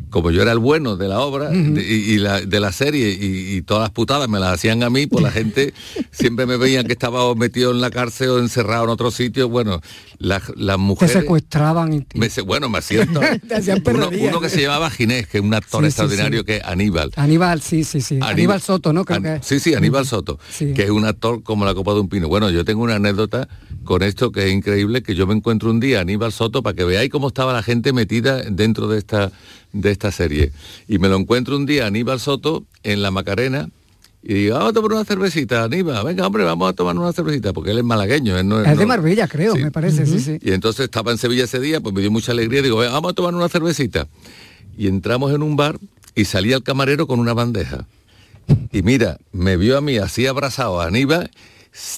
[0.09, 3.57] como yo era el bueno de la obra de- y, la- de la serie y,
[3.57, 5.73] y todas las putadas me las hacían a mí, pues la gente
[6.11, 9.49] siempre me veía que estaba metido en la cárcel o encerrado en otro sitio.
[9.49, 9.81] Bueno,
[10.19, 11.13] las, las Te mujeres...
[11.13, 13.09] secuestraban me bueno, me hacían...
[14.21, 16.45] Uno, que se llamaba Ginés, que es un actor Sí, extraordinario sí.
[16.45, 17.11] que es Aníbal.
[17.17, 18.19] Aníbal, sí, sí, sí.
[18.21, 19.03] Aníbal, Soto, ¿no?
[19.05, 21.99] Creo An- que Sí, sí, Aníbal Soto, que es un actor como la copa de
[21.99, 22.27] un pino.
[22.27, 23.42] Bueno, yo tengo una anécdota
[23.83, 26.75] con esto que es increíble, que yo me encuentro un día a Aníbal Soto para
[26.75, 29.31] que veáis cómo estaba la gente metida dentro de esta,
[29.73, 30.51] de esta serie.
[30.87, 33.69] Y me lo encuentro un día a Aníbal Soto en la Macarena
[34.25, 37.51] y digo, vamos a tomar una cervecita, Aníbal, venga hombre, vamos a tomar una cervecita,
[37.51, 38.37] porque él es malagueño.
[38.39, 39.63] él no es de no- Marbella, creo, Sí.
[39.63, 40.37] me parece, sí, sí.
[40.41, 43.11] y entonces estaba en Sevilla ese día, pues me dio mucha alegría, digo, "Venga, vamos
[43.11, 44.07] a tomar una cervecita.
[44.77, 45.77] Y entramos en un bar
[46.15, 47.85] y salía el camarero con una bandeja.
[48.71, 51.29] Y mira, me vio a mí así abrazado a Aníbal,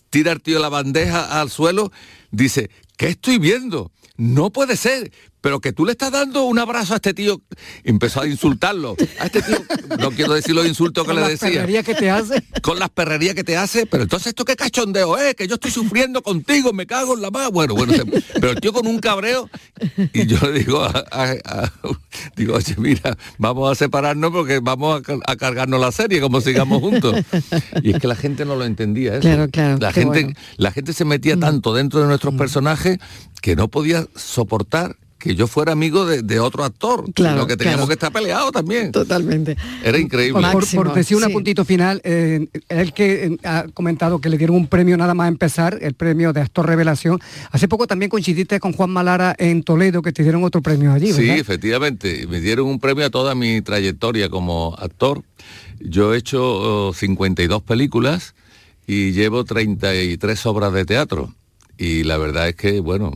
[0.09, 1.91] tira el tío la bandeja al suelo,
[2.31, 3.91] dice, ¿qué estoy viendo?
[4.17, 5.11] No puede ser,
[5.45, 7.39] pero que tú le estás dando un abrazo a este tío.
[7.84, 8.95] Empezó a insultarlo.
[9.19, 9.58] A este tío,
[9.99, 12.43] no quiero decir los insultos que Con le las decía perrerías que te hace.
[12.63, 15.69] con las perrerías que te hace, pero entonces esto qué cachondeo es, que yo estoy
[15.69, 17.51] sufriendo contigo, me cago en la más.
[17.51, 19.47] Bueno, bueno, se- pero el tío con un cabreo,
[20.13, 21.71] y yo le digo, a- a- a-
[22.36, 26.41] digo, oye, mira, vamos a separarnos porque vamos a, ca- a cargarnos la serie como
[26.41, 27.23] sigamos juntos.
[27.84, 29.21] Y es que la gente no lo entendía eso.
[29.21, 30.39] Claro, claro, La gente, bueno.
[30.58, 32.97] la gente se metía tanto dentro de nuestros personajes
[33.43, 37.57] que no podía soportar que yo fuera amigo de, de otro actor, Claro, sino que
[37.57, 37.88] teníamos claro.
[37.88, 38.91] que estar peleados también.
[38.91, 39.57] Totalmente.
[39.83, 40.41] Era increíble.
[40.51, 41.33] Por, por- decir un sí.
[41.33, 45.27] puntito final, eh, el que eh, ha comentado que le dieron un premio nada más
[45.27, 47.19] empezar, el premio de actor revelación.
[47.51, 51.11] Hace poco también coincidiste con Juan Malara en Toledo, que te dieron otro premio allí,
[51.11, 52.27] Sí, efectivamente.
[52.27, 55.23] Me dieron un premio a toda mi trayectoria como actor.
[55.79, 58.35] Yo he hecho oh, 52 películas
[58.88, 61.33] y llevo 33 obras de teatro.
[61.77, 63.11] Y la verdad es que, bueno,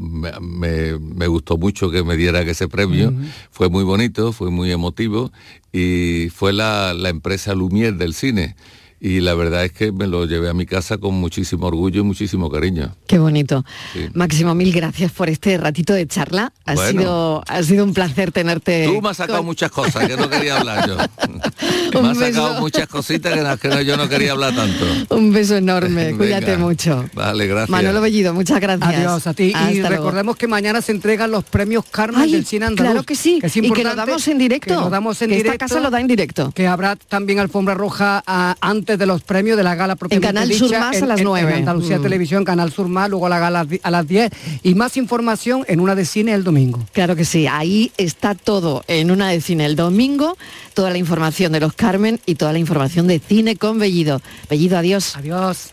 [0.00, 3.12] me, me- me gustó mucho que me dieran ese premio.
[3.50, 5.30] Fue muy bonito, fue muy emotivo
[5.72, 8.56] y fue la, la empresa Lumière del cine.
[9.00, 12.04] Y la verdad es que me lo llevé a mi casa con muchísimo orgullo y
[12.04, 12.94] muchísimo cariño.
[13.06, 13.64] Qué bonito.
[14.12, 16.52] Máximo, mil gracias por este ratito de charla.
[16.66, 18.84] Ha, sido, ha sido un placer tenerte.
[18.84, 20.96] Tú me has sacado muchas cosas que no quería hablar yo.
[22.02, 24.84] me has sacado muchas cositas que, que yo no quería hablar tanto.
[25.14, 27.08] Un beso enorme, cuídate mucho.
[27.14, 27.70] Vale, gracias.
[27.70, 28.94] Manolo Bellido, muchas gracias.
[28.94, 29.52] Adiós a ti.
[29.72, 32.92] y recordemos que mañana se entregan los premios Carmen del cine andaluz.
[32.92, 34.74] Claro que sí, que es y que lo damos en directo.
[34.74, 35.52] Que lo damos en que directo.
[35.54, 36.52] Esta casa lo da en directo.
[36.52, 40.52] Que habrá también alfombra roja a, antes de los premios de la gala En Canal
[40.52, 41.50] Sur Más a las 9.
[41.50, 42.02] En, Andalucía Mm.
[42.02, 44.30] Televisión, Canal Sur Más, luego la gala a las 10
[44.62, 46.84] y más información en una de cine el domingo.
[46.92, 50.36] Claro que sí, ahí está todo en una de cine el domingo,
[50.74, 54.20] toda la información de los Carmen y toda la información de cine con Bellido.
[54.48, 55.16] Bellido, adiós.
[55.16, 55.70] Adiós.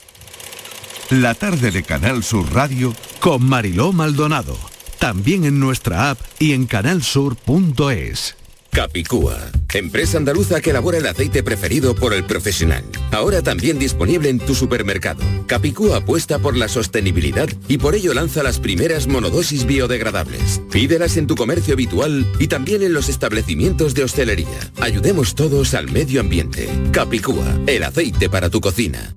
[1.10, 4.58] La tarde de Canal Sur Radio Con Mariló Maldonado.
[5.00, 8.37] También en nuestra app y en canalsur.es.
[8.72, 9.38] Capicúa,
[9.78, 12.84] empresa andaluza que elabora el aceite preferido por el profesional.
[13.12, 15.24] Ahora también disponible en tu supermercado.
[15.48, 20.62] Capicúa apuesta por la sostenibilidad y por ello lanza las primeras monodosis biodegradables.
[20.72, 24.60] Pídelas en tu comercio habitual y también en los establecimientos de hostelería.
[24.80, 26.70] Ayudemos todos al medio ambiente.
[26.92, 29.16] Capicúa, el aceite para tu cocina.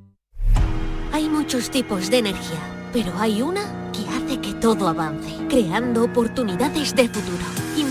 [1.12, 6.94] Hay muchos tipos de energía, pero hay una que hace que todo avance, creando oportunidades
[6.94, 7.44] de futuro,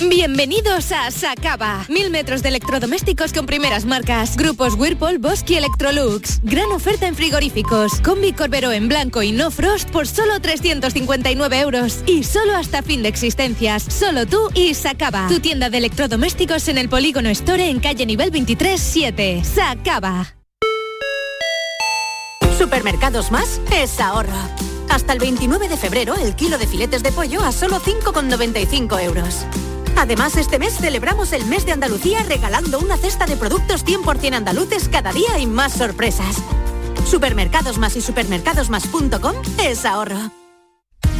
[0.00, 1.84] Bienvenidos a Sacaba.
[1.88, 4.36] Mil metros de electrodomésticos con primeras marcas.
[4.36, 6.38] Grupos Whirlpool, Bosque y Electrolux.
[6.44, 8.00] Gran oferta en frigoríficos.
[8.00, 12.04] Combi Corbero en blanco y no frost por solo 359 euros.
[12.06, 13.82] Y solo hasta fin de existencias.
[13.82, 15.26] Solo tú y Sacaba.
[15.26, 19.42] Tu tienda de electrodomésticos en el Polígono Store en calle nivel 23 7.
[19.44, 20.34] Sacaba.
[22.56, 24.38] Supermercados Más es ahorro.
[24.90, 29.44] Hasta el 29 de febrero el kilo de filetes de pollo a solo 5,95 euros.
[29.98, 34.88] Además, este mes celebramos el mes de Andalucía regalando una cesta de productos 100% andaluces
[34.88, 36.36] cada día y más sorpresas.
[37.04, 40.37] Supermercados Más y supermercadosmás.com es ahorro.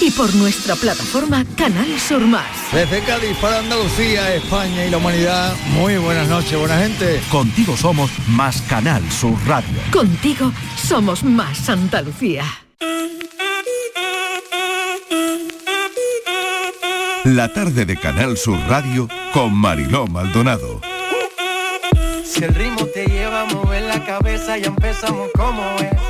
[0.00, 2.46] y por nuestra plataforma Canal Sur Más.
[2.72, 7.20] Desde Cádiz para Andalucía, España y la humanidad, muy buenas noches, buena gente.
[7.30, 9.78] Contigo somos más Canal Sur Radio.
[9.92, 12.44] Contigo somos más Andalucía.
[17.24, 20.80] La tarde de Canal Sur Radio con Mariló Maldonado.
[22.24, 26.09] Si el ritmo te lleva a mover la cabeza, ya empezamos como es.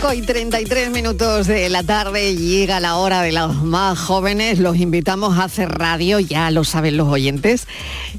[0.00, 4.60] 5 y 33 minutos de la tarde llega la hora de los más jóvenes.
[4.60, 7.66] Los invitamos a hacer radio, ya lo saben los oyentes.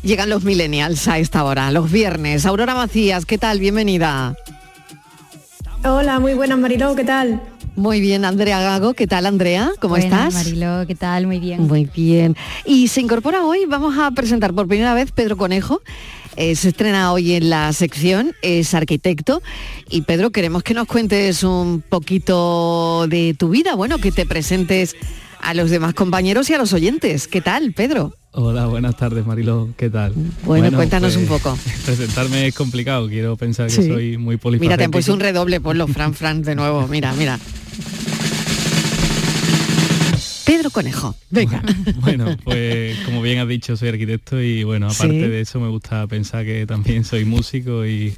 [0.04, 2.46] Llegan los millennials a esta hora, los viernes.
[2.46, 3.62] Aurora Macías, ¿qué tal?
[3.62, 4.36] Bienvenida.
[5.86, 7.42] Hola, muy buenas Mariló, ¿qué tal?
[7.80, 9.72] Muy bien, Andrea Gago, ¿qué tal Andrea?
[9.80, 10.34] ¿Cómo Buenas, estás?
[10.34, 11.28] Mariló, ¿qué tal?
[11.28, 11.66] Muy bien.
[11.66, 12.36] Muy bien.
[12.66, 15.82] Y se incorpora hoy, vamos a presentar por primera vez Pedro Conejo.
[16.36, 19.42] Eh, se estrena hoy en la sección, es arquitecto.
[19.90, 24.98] Y Pedro, queremos que nos cuentes un poquito de tu vida, bueno, que te presentes
[25.42, 27.30] a los demás compañeros y a los oyentes.
[27.30, 28.14] ¿Qué tal, Pedro?
[28.32, 30.14] Hola, buenas tardes Mariló, ¿qué tal?
[30.44, 31.58] Bueno, cuéntanos un pues, poco.
[31.86, 33.88] Presentarme es complicado, quiero pensar que Sí.
[33.88, 34.66] soy muy polifacético.
[34.70, 36.86] Mira, te han puesto un redoble, ponlo, Fran, Fran, de nuevo.
[36.88, 37.40] Mira, mira.
[40.70, 41.62] Pedro Conejo, venga.
[42.02, 45.28] Bueno, pues como bien has dicho, soy arquitecto y bueno, aparte Sí.
[45.28, 48.14] de eso me gusta pensar que también soy músico y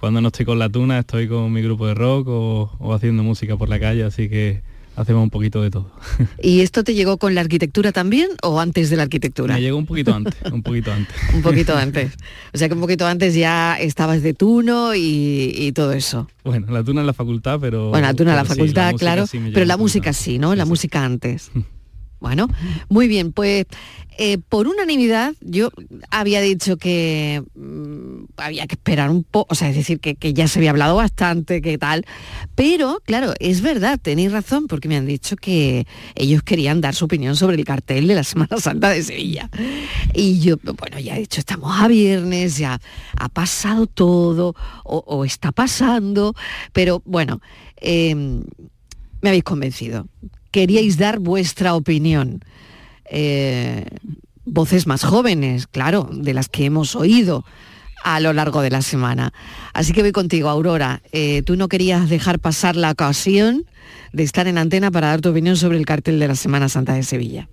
[0.00, 3.22] cuando no estoy con la tuna estoy con mi grupo de rock o, o haciendo
[3.22, 4.62] música por la calle, así que
[4.94, 5.90] hacemos un poquito de todo.
[6.42, 9.54] ¿Y esto te llegó con la arquitectura también o antes de la arquitectura?
[9.54, 11.14] Me llegó un poquito antes, un poquito antes.
[11.34, 12.12] Un poquito antes.
[12.52, 16.28] O sea que un poquito antes ya estabas de tuno y, y todo eso.
[16.44, 17.88] Bueno, la tuna en la facultad, pero...
[17.88, 20.54] Bueno, la tuna en la sí, facultad, claro, sí pero la música sí, ¿no?
[20.54, 21.50] La música antes.
[22.22, 22.46] Bueno,
[22.88, 23.66] muy bien, pues
[24.16, 25.70] eh, por unanimidad yo
[26.08, 30.46] había dicho que mm, había que esperar un poco, o sea, es decir, que, ya
[30.46, 32.06] se había hablado bastante, que tal,
[32.54, 37.06] pero claro, es verdad, tenéis razón, porque me han dicho que ellos querían dar su
[37.06, 39.50] opinión sobre el cartel de la Semana Santa de Sevilla.
[40.14, 42.80] Y yo, bueno, ya he dicho, estamos a viernes, ya
[43.16, 44.54] ha pasado todo,
[44.84, 46.36] o, o está pasando,
[46.72, 47.40] pero bueno,
[47.80, 50.06] eh, me habéis convencido.
[50.52, 52.44] Queríais dar vuestra opinión.
[53.10, 53.84] Eh,
[54.44, 57.44] voces más jóvenes, claro, de las que hemos oído
[58.04, 59.32] a lo largo de la semana.
[59.74, 61.02] Así que voy contigo, Aurora.
[61.12, 63.64] Eh, Tú no querías dejar pasar la ocasión
[64.12, 66.94] de estar en antena para dar tu opinión sobre el cartel de la Semana Santa
[66.94, 67.48] de Sevilla.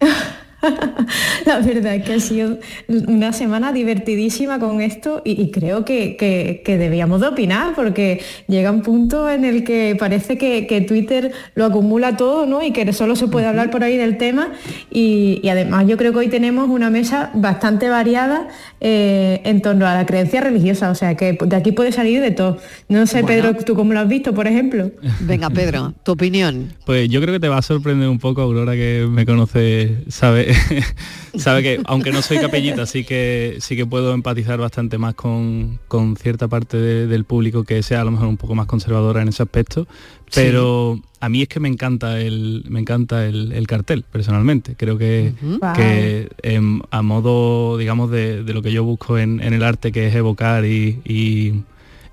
[1.46, 6.16] La verdad es que ha sido una semana divertidísima con esto y, y creo que,
[6.16, 10.80] que- que debíamos de opinar porque llega un punto en el que parece que, que
[10.80, 12.62] Twitter lo acumula todo ¿no?
[12.62, 14.48] y que solo se puede hablar por ahí del tema
[14.90, 18.48] y, y además yo creo que hoy tenemos una mesa bastante variada
[18.80, 22.30] eh, en torno a la creencia religiosa, o sea que de aquí puede salir de
[22.30, 22.58] todo.
[22.88, 23.26] No sé, Bueno.
[23.52, 24.90] Pedro, ¿tú cómo lo has visto, por ejemplo?
[25.20, 26.72] Venga, Pedro, tu opinión.
[26.84, 30.48] Pues yo creo que te va a sorprender un poco, Aurora, que me conoce, sabe,
[31.36, 35.78] sabe que aunque no soy capellita, sí que sí que puedo empatizar bastante más con,
[35.88, 39.22] con cierta parte de- del público que sea a lo mejor un poco más conservadora
[39.22, 39.86] en ese aspecto.
[40.34, 44.74] Pero a mí es que me encanta el, me encanta el, el cartel, personalmente.
[44.76, 45.34] Creo que,
[45.74, 49.92] que em, a modo, digamos, de, de lo que yo busco en, en el arte,
[49.92, 51.62] que es evocar y, y-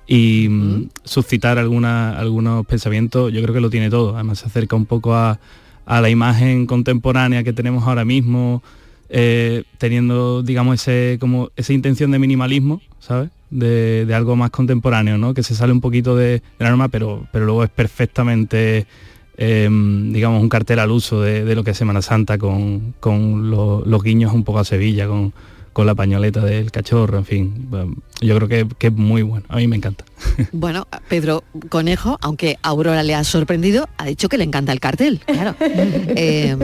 [0.05, 4.13] y, mm, suscitar alguna, algunos pensamientos, yo creo que lo tiene todo.
[4.15, 5.39] Además se acerca un poco a,
[5.85, 8.63] a la imagen contemporánea que tenemos ahora mismo,
[9.09, 13.29] eh, teniendo, digamos, ese, como esa intención de minimalismo, ¿sabes?
[13.49, 15.33] De, de algo más contemporáneo, ¿no?
[15.33, 18.87] Que se sale un poquito de, de la norma, pero, pero luego es perfectamente,
[19.37, 19.69] eh,
[20.11, 23.83] digamos, un cartel al uso de, de lo que es Semana Santa con, con lo-
[23.85, 25.33] los guiños un poco a Sevilla, con,
[25.73, 27.65] con la pañoleta del cachorro, en fin.
[27.69, 30.05] Bueno, Yo creo que, que es muy bueno, a mí me encanta.
[30.51, 34.79] Bueno, Pedro Conejo, aunque a Aurora le ha sorprendido, ha dicho que le encanta el
[34.79, 35.55] cartel, claro.
[36.15, 36.55] Eh,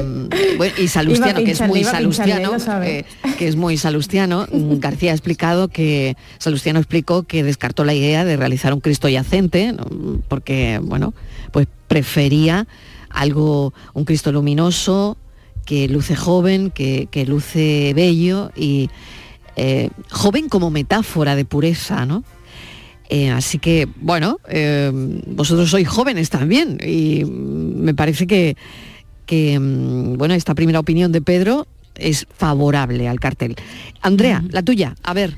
[0.58, 2.52] bueno, y Salustiano, a que es muy salustiano,
[2.84, 3.06] eh,
[3.38, 8.38] que es muy salustiano, García ha explicado que, Salustiano explicó que descartó la idea de
[8.38, 9.76] realizar un Cristo yacente,
[10.28, 11.14] porque, bueno,
[11.52, 12.68] pues prefería
[13.10, 15.18] algo, un Cristo luminoso,
[15.70, 18.90] que luce joven, que, que luce bello y
[19.56, 22.24] eh, joven como metáfora de pureza, ¿no?
[23.08, 24.92] Eh, así que, bueno, eh,
[25.28, 28.58] vosotros sois jóvenes también y me parece que,
[29.28, 33.56] que, mm, bueno, esta primera opinión de Pedro es favorable al cartel.
[34.02, 35.36] Andrea, la tuya, a ver.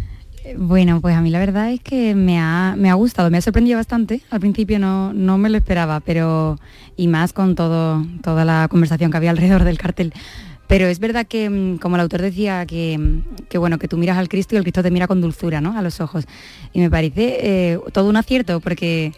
[0.57, 3.41] Bueno, pues a mí la verdad es que me ha, me ha gustado, me ha
[3.41, 4.21] sorprendido bastante.
[4.29, 6.59] Al principio no, no me lo esperaba, pero
[6.97, 10.13] y más con todo, toda la conversación que había alrededor del cartel.
[10.67, 13.97] Pero es verdad que, mm, como el autor decía, que, mm, que bueno, que tú
[13.97, 15.77] miras al Cristo y el Cristo te mira con dulzura, ¿no?
[15.77, 16.25] A los ojos.
[16.73, 19.13] Y me parece eh, todo un acierto, porque,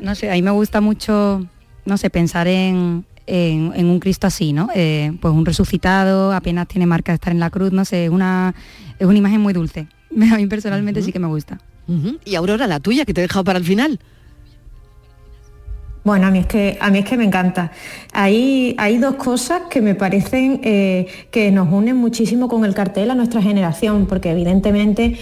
[0.00, 1.46] no sé, a mí me gusta mucho,
[1.84, 4.68] no sé, pensar en, en, un Cristo así, ¿no?
[4.74, 8.54] Eh, pues un resucitado, apenas tiene marca de estar en la cruz, no sé, una,
[8.98, 9.88] es una imagen muy dulce.
[10.32, 11.58] A mí personalmente sí que me gusta.
[12.24, 13.98] Y Aurora, la tuya, que te he dejado para el final.
[16.02, 17.72] Bueno, a mí es que, a mí es que me encanta.
[18.12, 23.10] Hay, hay dos cosas que me parecen eh, que nos unen muchísimo con el cartel
[23.10, 25.18] a nuestra generación, porque evidentemente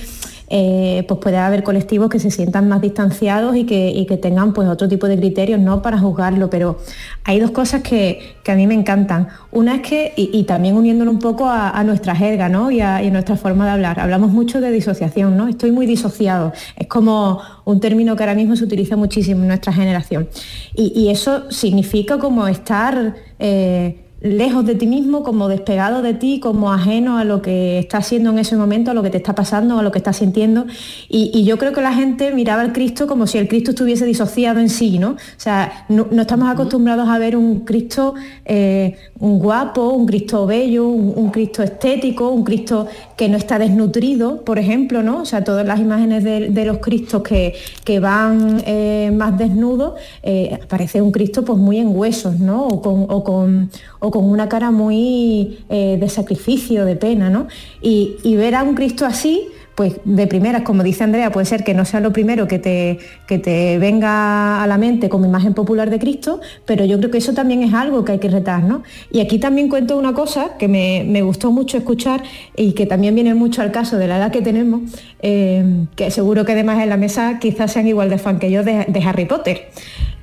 [0.55, 4.69] eh, pues puede haber colectivos que se sientan más distanciados y que, que tengan pues
[4.69, 5.81] otro tipo de criterios ¿no?
[5.81, 6.77] para juzgarlo, pero
[7.25, 9.29] hay dos cosas que, a mí me encantan.
[9.51, 12.71] Una es que, y, también uniéndolo un poco a, nuestra jerga ¿no?
[12.71, 15.49] y, a, nuestra forma de hablar, hablamos mucho de disociación, ¿no?
[15.49, 16.53] Estoy muy disociado.
[16.77, 20.29] Es como un término que ahora mismo se utiliza muchísimo en nuestra generación.
[20.75, 26.73] Y, eso significa como estar eh, lejos de ti mismo, como despegado de ti, como
[26.73, 29.79] ajeno a lo que está haciendo en ese momento, a lo que te está pasando,
[29.79, 30.67] a lo que estás sintiendo.
[31.09, 34.61] Y, yo creo que la gente miraba al Cristo como si el Cristo estuviese disociado
[34.61, 35.11] en sí, ¿no?
[35.11, 38.15] O sea, no, estamos acostumbrados a ver un Cristo
[38.45, 44.45] eh, un guapo, un Cristo bello, un, Cristo estético, un Cristo que no está desnutrido,
[44.45, 45.23] por ejemplo, ¿no?
[45.23, 47.55] O sea, todas las imágenes de, los Cristos que,
[47.85, 49.95] que van eh, más desnudos,
[50.25, 52.67] eh, aparece un Cristo pues muy en huesos, ¿no?
[52.67, 53.71] O con, o con,
[54.01, 57.49] o con una cara muy eh, de sacrificio, de pena, ¿no?
[57.81, 61.75] Y, ver a un Cristo así, pues de primeras, como dice Andrea, puede ser que
[61.75, 65.91] no sea lo primero que te, que te venga a la mente como imagen popular
[65.91, 68.83] de Cristo, pero yo creo que eso también es algo que hay que retar, ¿no?
[69.11, 72.23] Y aquí también cuento una cosa que me, gustó mucho escuchar
[72.57, 74.83] y que también viene mucho al caso de la edad que tenemos,
[75.21, 78.65] eh, que seguro que además en la mesa quizás sean igual de fan que yo
[78.65, 79.69] de, de Harry Potter.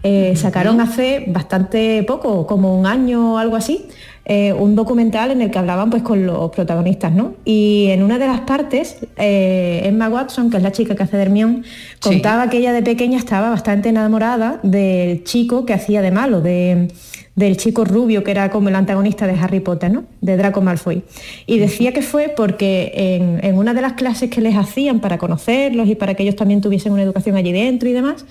[0.02, 3.86] Eh, sacaron hace bastante poco, como un año o algo así,
[4.32, 7.34] eh, un documental en el que hablaban pues con los protagonistas, ¿no?
[7.45, 11.17] Y en una de las partes, eh, Emma Watson, que es la chica que hace
[11.17, 11.63] de Hermione,
[11.99, 16.89] contaba que ella de pequeña estaba bastante enamorada del chico que hacía de malo, de,
[17.36, 20.03] del chico rubio que era como el antagonista de Harry Potter, ¿no?
[20.21, 21.01] De Draco Malfoy.
[21.47, 25.17] Y decía que fue porque en, en una de las clases que les hacían para
[25.17, 28.25] conocerlos y para que ellos también tuviesen una educación allí dentro y demás,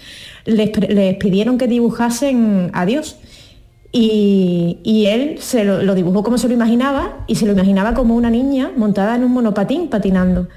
[0.44, 0.70] les,
[1.16, 3.16] pidieron que dibujasen a Dios.
[3.90, 8.30] Y, él se lo, dibujó como se lo imaginaba y se lo imaginaba como una
[8.30, 10.48] niña montada en un monopatín patinando.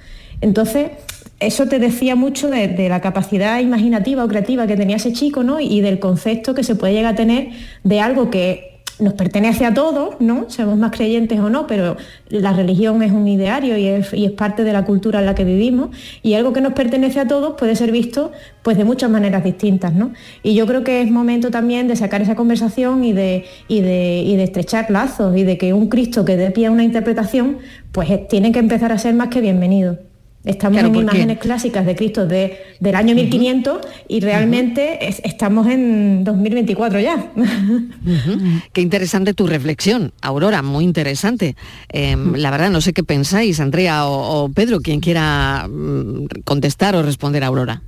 [0.41, 0.91] Entonces,
[1.39, 5.59] eso te decía mucho de, la capacidad imaginativa o creativa que tenía ese chico ¿no?
[5.59, 7.49] y del concepto que se puede llegar a tener
[7.83, 8.70] de algo que
[9.01, 10.49] nos pertenece a todos, ¿no?
[10.49, 11.97] Seamos más creyentes o no, pero
[12.29, 15.89] la religión es un ideario y es, parte de la cultura en la que vivimos
[16.23, 18.31] y algo que nos pertenece a todos puede ser visto
[18.61, 20.13] pues de muchas maneras distintas, ¿no?
[20.43, 24.43] Y yo creo que es momento también de sacar esa conversación y de, y de,
[24.43, 27.57] estrechar lazos y de que un Cristo que dé pie a una interpretación
[27.91, 30.10] pues tiene que empezar a ser más que bienvenido.
[30.43, 33.77] Estamos en imágenes clásicas de Cristo de, del año 1500
[34.07, 37.31] y realmente estamos en 2024 ya.
[38.73, 41.55] Qué interesante tu reflexión, Aurora, muy interesante.
[41.89, 47.03] Em, la verdad, no sé qué pensáis, Andrea o, Pedro, quien quiera mm, contestar o
[47.03, 47.83] responder a Aurora.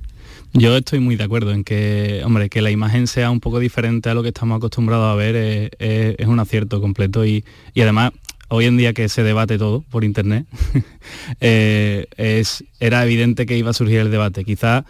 [0.52, 4.08] Yo estoy muy de acuerdo en que, hombre, que la imagen sea un poco diferente
[4.08, 5.34] a lo que estamos acostumbrados a ver
[5.80, 7.44] es, un acierto completo y,
[7.74, 8.12] y además
[8.54, 10.46] hoy en día que se debate todo por internet,
[11.40, 12.06] eh,
[12.80, 14.44] era evidente que iba a surgir el debate.
[14.44, 14.84] Quizá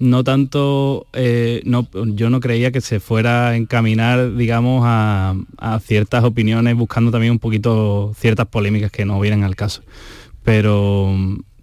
[0.00, 5.34] no tanto, eh, no, yo no creía que se fuera a encaminar, digamos, a,
[5.84, 9.82] ciertas opiniones, buscando también un poquito ciertas polémicas que no vienen al caso.
[10.42, 11.14] Pero,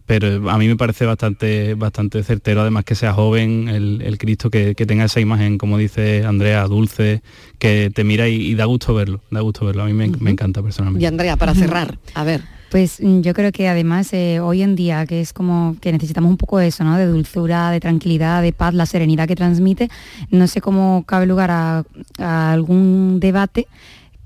[0.07, 4.73] pero a mí me parece bastante, bastante certero, además que sea joven el, Cristo, que,
[4.73, 7.21] tenga esa imagen, como dice Andrea, dulce,
[7.59, 9.83] que te mira y, da gusto verlo, da gusto verlo.
[9.83, 11.03] A mí me, encanta personalmente.
[11.03, 12.41] Y Andrea, para cerrar, a ver.
[12.71, 16.29] Pues mm, yo creo que además eh, hoy en día, que es como que necesitamos
[16.29, 16.97] un poco eso, ¿no?
[16.97, 19.89] De dulzura, de tranquilidad, de paz, la serenidad que transmite,
[20.31, 21.83] no sé cómo cabe lugar a
[22.51, 23.67] algún debate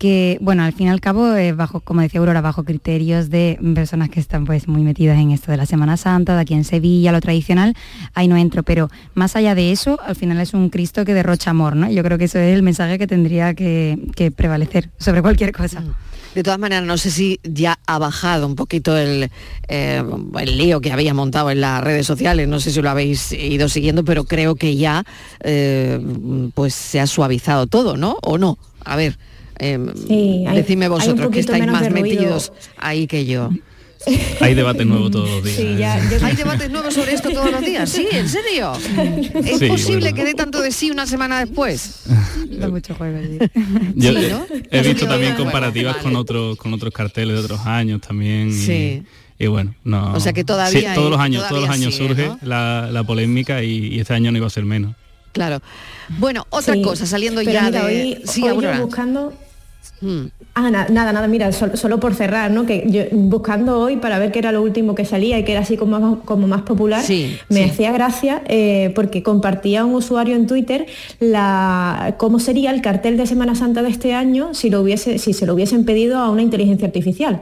[0.01, 4.09] que, bueno, al fin y al cabo, bajo, como decía Aurora, bajo criterios de personas
[4.09, 7.11] que están pues muy metidas en esto de la Semana Santa, de aquí en Sevilla,
[7.11, 7.75] lo tradicional,
[8.15, 11.51] ahí no entro, pero más allá de eso, al final es un Cristo que derrocha
[11.51, 11.87] amor, ¿no?
[11.91, 13.99] Yo creo que eso es el mensaje que tendría que,
[14.35, 15.81] prevalecer sobre cualquier cosa.
[15.81, 15.93] Mm.
[16.33, 19.29] De todas maneras, no sé si ya ha bajado un poquito el,
[19.67, 20.03] eh,
[20.39, 23.69] el, lío que había montado en las redes sociales, no sé si lo habéis ido
[23.69, 25.03] siguiendo, pero creo que ya
[25.41, 25.99] eh,
[26.55, 28.17] pues se ha suavizado todo, ¿no?
[28.23, 28.57] ¿O no?
[28.83, 29.19] A ver,
[29.61, 33.51] eh, decidme vosotros que estáis más metidos ahí que yo.
[34.41, 36.11] Hay debates nuevos todos los días.
[36.11, 36.19] ¿eh?
[36.23, 37.89] Hay debates nuevos sobre esto todos los días.
[37.89, 38.73] Sí, en serio.
[39.45, 42.03] ¿Es posible que dé tanto de sí una semana después?
[42.49, 43.19] Da mucho juego.
[43.93, 44.11] Yo
[44.71, 48.51] he visto también comparativas con otros con otros carteles de otros años también.
[48.51, 49.03] Sí.
[49.37, 50.13] Y, bueno, no.
[50.13, 54.13] O sea que todavía todos los años, todos los años surge la, polémica y, este
[54.15, 54.95] año no iba a ser menos.
[55.31, 55.61] Claro.
[56.17, 57.79] Bueno, otra cosa, saliendo ya de.
[57.79, 59.33] Hoy, sí, hoy buscando
[60.01, 60.25] Hmm.
[60.53, 62.65] Ah, nada, nada, mira, solo, por cerrar, ¿no?
[62.65, 65.61] Que yo buscando hoy para ver qué era lo último que salía y que era
[65.61, 67.03] así como, como más popular,
[67.49, 70.87] me hacía gracia eh, porque compartía un usuario en Twitter
[71.19, 75.33] la, cómo sería el cartel de Semana Santa de este año si, lo hubiese, si
[75.33, 77.41] se lo hubiesen pedido a una inteligencia artificial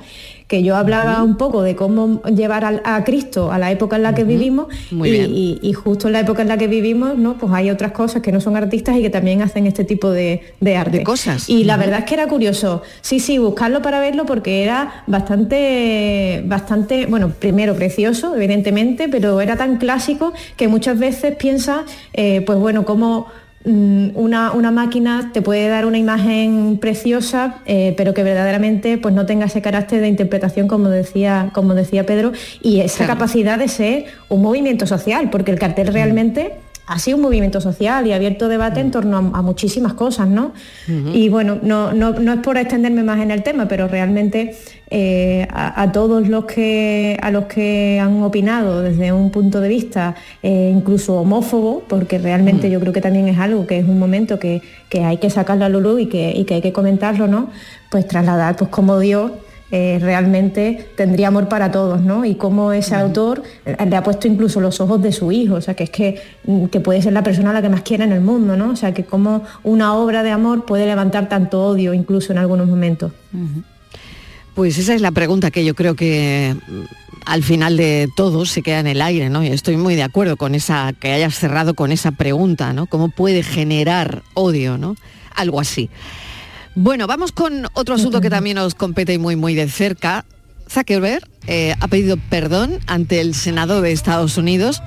[0.50, 4.16] que yo hablaba un poco de cómo llevar a, Cristo a la época en la
[4.16, 7.38] que vivimos y, justo en la época en la que vivimos, ¿no?
[7.38, 10.42] Pues hay otras cosas que no son artistas y que también hacen este tipo de,
[10.76, 10.98] arte.
[10.98, 11.48] De cosas.
[11.48, 16.42] Y la verdad es que era curioso, sí, sí, buscarlo para verlo porque era bastante,
[16.48, 21.82] bastante, bueno, primero precioso, evidentemente, pero era tan clásico que muchas veces piensas,
[22.14, 23.28] eh, pues bueno, cómo
[23.66, 29.26] Mm, una, máquina te puede dar una imagen preciosa, eh, pero que verdaderamente pues, no
[29.26, 32.32] tenga ese carácter de interpretación, como decía, como decía Pedro,
[32.62, 36.69] y esa capacidad de ser un movimiento social, porque el cartel mm.
[36.90, 38.92] Ha sido un movimiento social y abierto debate en mm.
[38.92, 40.54] torno a, muchísimas cosas, ¿no?
[41.14, 44.56] Y bueno, no, no, es por extenderme más en el tema, pero realmente
[44.90, 50.16] eh, a, todos los que a los que han opinado desde un punto de vista
[50.42, 52.72] eh, incluso homófobo, porque realmente mm.
[52.72, 54.62] yo creo que también es algo que es un momento que,
[54.92, 57.52] hay que sacarlo a luz y que, y que hay que comentarlo, ¿no?
[57.92, 59.32] Pues trasladar pues como Dios
[59.72, 62.26] eh, realmente tendría amor para todos, ¿no?
[62.26, 65.62] Y cómo ese autor eh, le ha puesto incluso los ojos de su hijo, o
[65.62, 68.04] sea, que es que, mm, que puede ser la persona a la que más quiera
[68.04, 68.72] en el mundo, ¿no?
[68.72, 72.68] O sea, que como una obra de amor puede levantar tanto odio incluso en algunos
[72.68, 73.12] momentos.
[74.56, 76.82] Pues esa es la pregunta que yo creo que mm,
[77.26, 79.44] al final de todo se queda en el aire, ¿no?
[79.44, 82.88] Y estoy muy de acuerdo con esa, que hayas cerrado con esa pregunta, ¿no?
[82.88, 84.96] ¿Cómo puede generar odio, ¿no?
[85.36, 85.92] Algo así.
[86.76, 90.26] Bueno, vamos con otro asunto que también nos compete muy, muy de cerca.
[90.70, 94.82] Zuckerberg eh, ha pedido perdón ante el Senado de Estados Unidos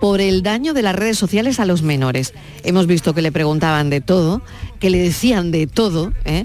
[0.00, 2.32] por el daño de las redes sociales a los menores.
[2.64, 4.42] Hemos visto que le preguntaban de todo,
[4.80, 6.44] que le decían de todo, ¿eh?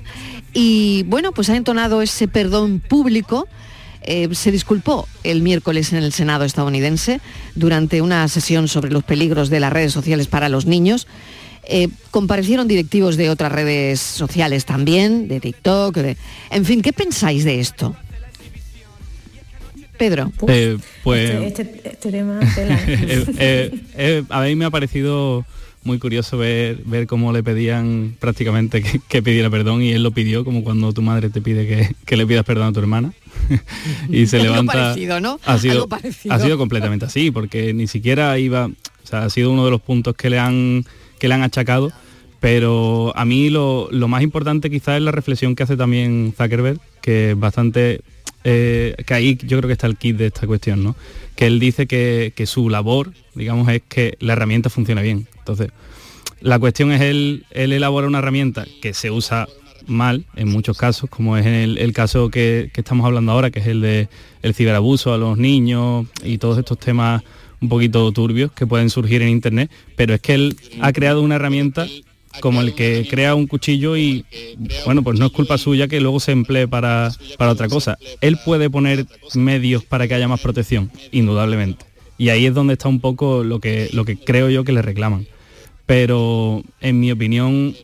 [0.53, 3.47] y bueno, pues ha entonado ese perdón público.
[4.03, 7.21] Eh, se disculpó el miércoles en el Senado estadounidense
[7.55, 11.07] durante una sesión sobre los peligros de las redes sociales para los niños.
[11.73, 16.17] Eh, comparecieron directivos de otras redes sociales también, de TikTok, de...
[16.49, 17.95] en fin, ¿qué pensáis de esto?
[19.97, 20.33] Pedro.
[20.49, 25.45] Eh, pues, este, este, este tema, eh, a mí me ha parecido
[25.85, 30.43] muy curioso ver, ver cómo le pedían prácticamente que, pidiera perdón y él lo pidió
[30.43, 33.13] como cuando tu madre te pide que, le pidas perdón a tu hermana
[34.09, 35.39] y se levanta ¿no?
[35.43, 35.87] ha sido
[36.29, 39.81] ha sido completamente así porque ni siquiera iba o sea ha sido uno de los
[39.81, 40.85] puntos que le han
[41.21, 41.91] que le han achacado,
[42.39, 47.31] pero a mí lo, más importante quizás es la reflexión que hace también Zuckerberg, que
[47.31, 48.01] es bastante,
[48.43, 50.95] eh, que ahí yo creo que está el kit de esta cuestión, ¿no?
[51.35, 55.27] Que él dice que, su labor, digamos, es que la herramienta funcione bien.
[55.37, 55.69] Entonces,
[56.39, 59.47] la cuestión es él, él elabora una herramienta que se usa
[59.85, 63.59] mal en muchos casos, como es el, el caso que, que, estamos hablando ahora, que
[63.59, 64.09] es el de
[64.41, 67.21] el ciberabuso a los niños y todos estos temas
[67.61, 71.35] un poquito turbios que pueden surgir en internet, pero es que él ha creado una
[71.35, 71.87] herramienta
[72.39, 74.25] como el que crea un cuchillo y
[74.85, 77.97] bueno, pues no es culpa suya que luego se emplee para, para otra cosa.
[78.21, 79.05] Él puede poner
[79.35, 81.85] medios para que haya más protección, indudablemente.
[82.17, 84.81] Y ahí es donde está un poco lo que, lo que creo yo que le
[84.81, 85.27] reclaman.
[85.85, 87.75] Pero en mi opinión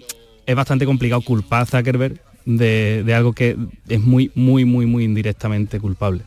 [0.45, 3.57] es bastante complicado culpar a Zuckerberg de, de algo que
[3.89, 6.21] es muy, muy, muy, muy indirectamente culpable.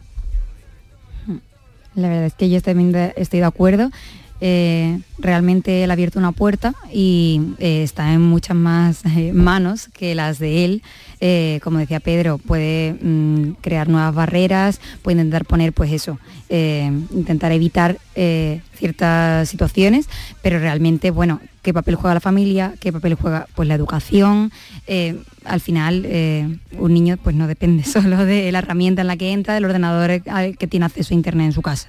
[1.94, 3.90] La verdad es que yo también estoy de acuerdo.
[4.40, 9.88] Eh, realmente él ha abierto una puerta y eh, está en muchas más eh, manos
[9.92, 10.82] que las de él.
[11.62, 16.18] como decía Pedro, puede mm, crear nuevas barreras, puede intentar poner, pues eso,
[16.48, 17.98] intentar evitar
[18.74, 20.08] ciertas situaciones,
[20.42, 22.74] pero realmente, bueno, ¿qué papel juega la familia?
[22.80, 24.50] ¿Qué papel juega pues, la educación?
[25.44, 26.06] al final,
[26.78, 30.22] un niño pues no depende solo de la herramienta en la que entra, del ordenador
[30.22, 31.88] que tiene acceso a Internet en su casa.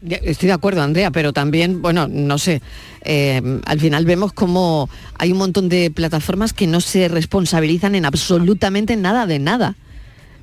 [0.00, 2.62] Estoy de acuerdo, Andrea, pero también, bueno, no sé,
[3.02, 4.88] eh, al final vemos como
[5.18, 9.74] hay un montón de plataformas que no se responsabilizan en absolutamente nada de nada.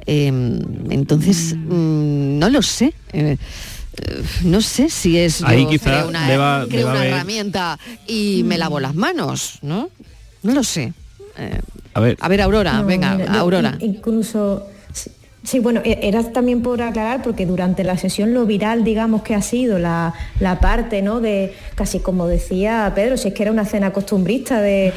[0.05, 0.59] Em,
[0.91, 2.93] entonces, mm, no lo sé.
[3.13, 3.37] Eh,
[3.97, 9.89] eh, no sé si es Ahí quizá una, herramienta y me lavo las manos, ¿no?
[10.43, 10.93] No lo sé.
[11.93, 13.77] a ver, a ver Aurora, venga, Aurora.
[13.79, 14.67] Incluso
[15.45, 19.35] Sí, bueno, e-, era también por aclarar, porque durante la sesión lo viral, digamos, que
[19.35, 20.13] ha sido la,
[20.59, 21.19] parte, ¿no?
[21.21, 24.93] De, casi como decía Pedro, si es que era una cena costumbrista de,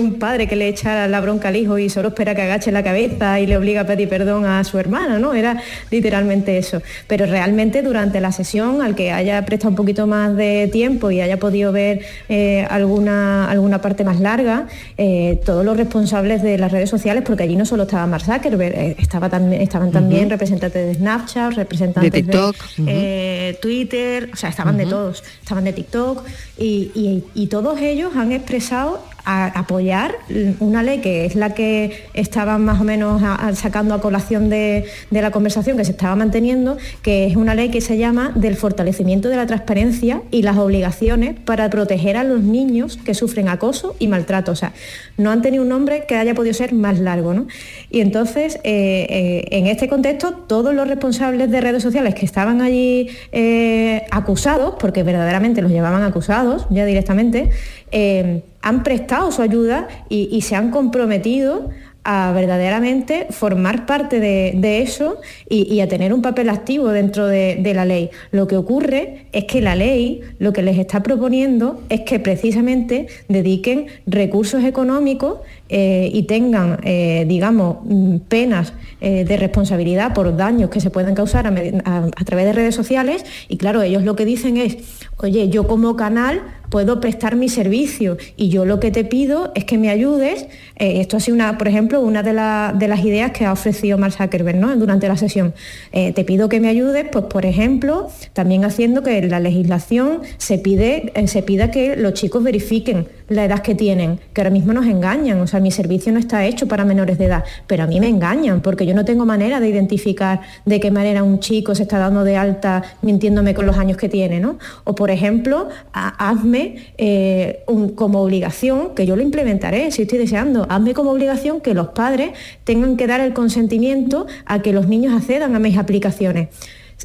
[0.00, 2.82] un padre que le echara la bronca al hijo y solo espera que agache la
[2.82, 5.34] cabeza y le obliga a pedir perdón a su hermana, ¿no?
[5.34, 6.82] Era literalmente eso.
[7.06, 11.20] Pero realmente durante la sesión, al que haya prestado un poquito más de tiempo y
[11.20, 16.72] haya podido ver eh, alguna, alguna parte más larga, eh, todos los responsables de las
[16.72, 20.94] redes sociales, porque allí no solo estaba Mark eh, estaba también estaban también representantes de
[20.94, 26.24] Snapchat, representantes de, TikTok, eh, Twitter, o sea, estaban de todos, estaban de TikTok
[26.58, 30.14] y, todos ellos han expresado a apoyar
[30.60, 33.22] una ley que es la que estaban más o menos
[33.54, 37.80] sacando a colación de, la conversación que se estaba manteniendo, que es una ley que
[37.80, 42.96] se llama del fortalecimiento de la transparencia y las obligaciones para proteger a los niños
[42.96, 44.52] que sufren acoso y maltrato.
[44.52, 44.72] O sea,
[45.16, 47.34] no han tenido un nombre que haya podido ser más largo.
[47.34, 47.46] ¿no?
[47.90, 52.60] Y entonces, eh, eh, en este contexto, todos los responsables de redes sociales que estaban
[52.60, 57.50] allí eh, acusados, porque verdaderamente los llevaban acusados ya directamente,
[57.92, 61.70] han prestado su ayuda y, se han comprometido
[62.04, 67.84] a verdaderamente formar parte de, eso y, a tener un papel activo dentro de, la
[67.84, 68.10] ley.
[68.30, 73.06] Lo que ocurre es que la ley lo que les está proponiendo es que precisamente
[73.28, 75.38] dediquen recursos económicos
[75.74, 81.14] eh, y tengan, eh, digamos, mm, penas eh, de responsabilidad por daños que se pueden
[81.14, 83.24] causar a través de redes sociales.
[83.48, 84.76] Y claro, ellos lo que dicen es,
[85.16, 89.64] oye, yo como canal puedo prestar mi servicio y yo lo que te pido es
[89.64, 90.46] que me ayudes.
[90.76, 94.58] Esto ha sido, una, por ejemplo, una de, las ideas que ha ofrecido Mark Zuckerberg
[94.58, 94.74] ¿no?
[94.76, 95.52] durante la sesión.
[95.92, 101.12] Te pido que me ayudes, pues por ejemplo, también haciendo que la legislación se, pide,
[101.26, 105.40] se pida que los chicos verifiquen la edad que tienen, que ahora mismo nos engañan,
[105.40, 108.08] o sea, mi servicio no está hecho para menores de edad, pero a mí me
[108.08, 111.98] engañan porque yo no tengo manera de identificar de qué manera un chico se está
[111.98, 114.58] dando de alta mintiéndome con los años que tiene, ¿no?
[114.84, 120.94] O por ejemplo, hazme eh, como obligación, que yo lo implementaré si estoy deseando, hazme
[120.94, 122.32] como obligación que los padres
[122.64, 126.48] tengan que dar el consentimiento a que los niños accedan a mis aplicaciones.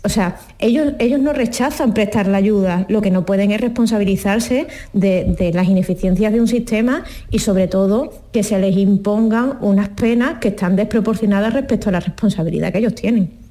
[0.04, 4.68] O sea, ellos, ellos no rechazan prestar la ayuda, lo que no pueden es responsabilizarse
[4.94, 10.40] de, las ineficiencias de un sistema y sobre todo que se les impongan unas penas
[10.40, 13.47] que están desproporcionadas respecto a la responsabilidad que ellos tienen.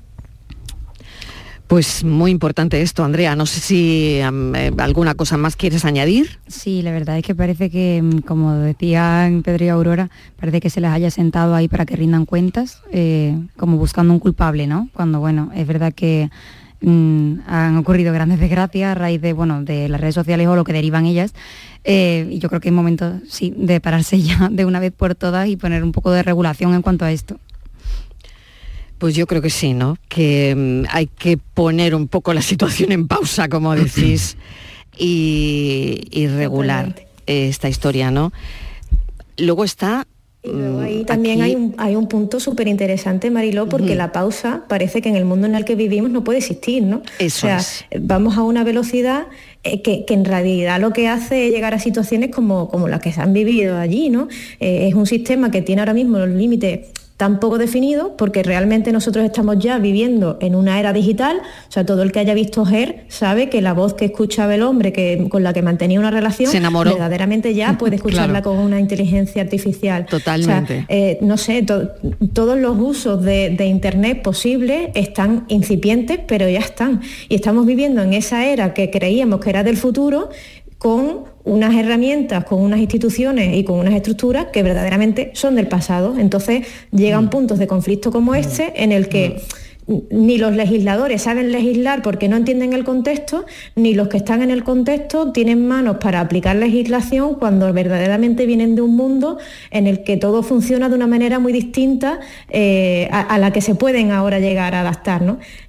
[1.67, 3.35] Pues muy importante esto, Andrea.
[3.35, 6.39] No sé si eh, alguna cosa más quieres añadir.
[6.47, 10.09] Sí, la verdad es que parece que, mm, como decían Pedro y Aurora,
[10.39, 14.21] parece que se les haya sentado ahí para que rindan cuentas, eh, como buscando un
[14.21, 14.89] culpable, ¿no?
[14.93, 16.31] Cuando, bueno, es verdad que
[16.83, 20.63] mm, han ocurrido grandes desgracias a raíz de, bueno, de las redes sociales o lo
[20.63, 21.35] que derivan ellas.
[21.83, 25.17] Eh, y yo creo que es momento, sí, de pararse ya de una vez por
[25.17, 27.41] todas y poner un poco de regulación en cuanto a esto.
[28.99, 29.99] Pues yo creo que sí, ¿no?
[30.09, 34.37] Que mm, hay que poner un poco la situación en pausa, como decís,
[34.99, 36.95] y, regular
[37.27, 38.33] esta historia, ¿no?
[39.37, 40.07] Luego está
[40.45, 45.03] mm, ahí también hay, un, hay un punto súper interesante, Mariló, porque la pausa parece
[45.03, 47.03] que en el mundo en el que vivimos no puede existir, ¿no?
[47.19, 47.61] Eso o sea,
[48.01, 49.27] vamos a una velocidad
[49.65, 53.13] eh, que, en realidad lo que hace es llegar a situaciones como, como las que
[53.13, 54.29] se han vivido allí, ¿no?
[54.61, 56.87] Eh, es un sistema que tiene ahora mismo los límites
[57.17, 61.87] tan poco definido porque realmente nosotros estamos ya viviendo en una era digital, o sea,
[61.87, 65.27] todo el que haya visto Her sabe que la voz que escuchaba el hombre que,
[65.31, 66.53] con la que mantenía una relación,
[66.85, 70.05] verdaderamente ya puede escucharla con una inteligencia artificial.
[70.07, 70.85] Totalmente.
[70.89, 71.65] Eh, no sé,
[72.33, 77.01] todos los usos de, de Internet posibles están incipientes, pero ya están.
[77.29, 80.29] Y estamos viviendo en esa era que creíamos que era del futuro
[80.79, 86.17] con unas herramientas, con unas instituciones y con unas estructuras que verdaderamente son del pasado.
[86.19, 87.31] Entonces llegan mm.
[87.31, 88.35] puntos de conflicto como mm.
[88.35, 89.41] este en el que
[89.87, 89.95] mm.
[90.11, 94.51] ni los legisladores saben legislar porque no entienden el contexto, ni los que están en
[94.51, 99.39] el contexto tienen manos para aplicar legislación cuando verdaderamente vienen de un mundo
[99.71, 102.19] en el que todo funciona de una manera muy distinta
[102.51, 105.07] eh, a, la que se pueden ahora llegar a adaptar.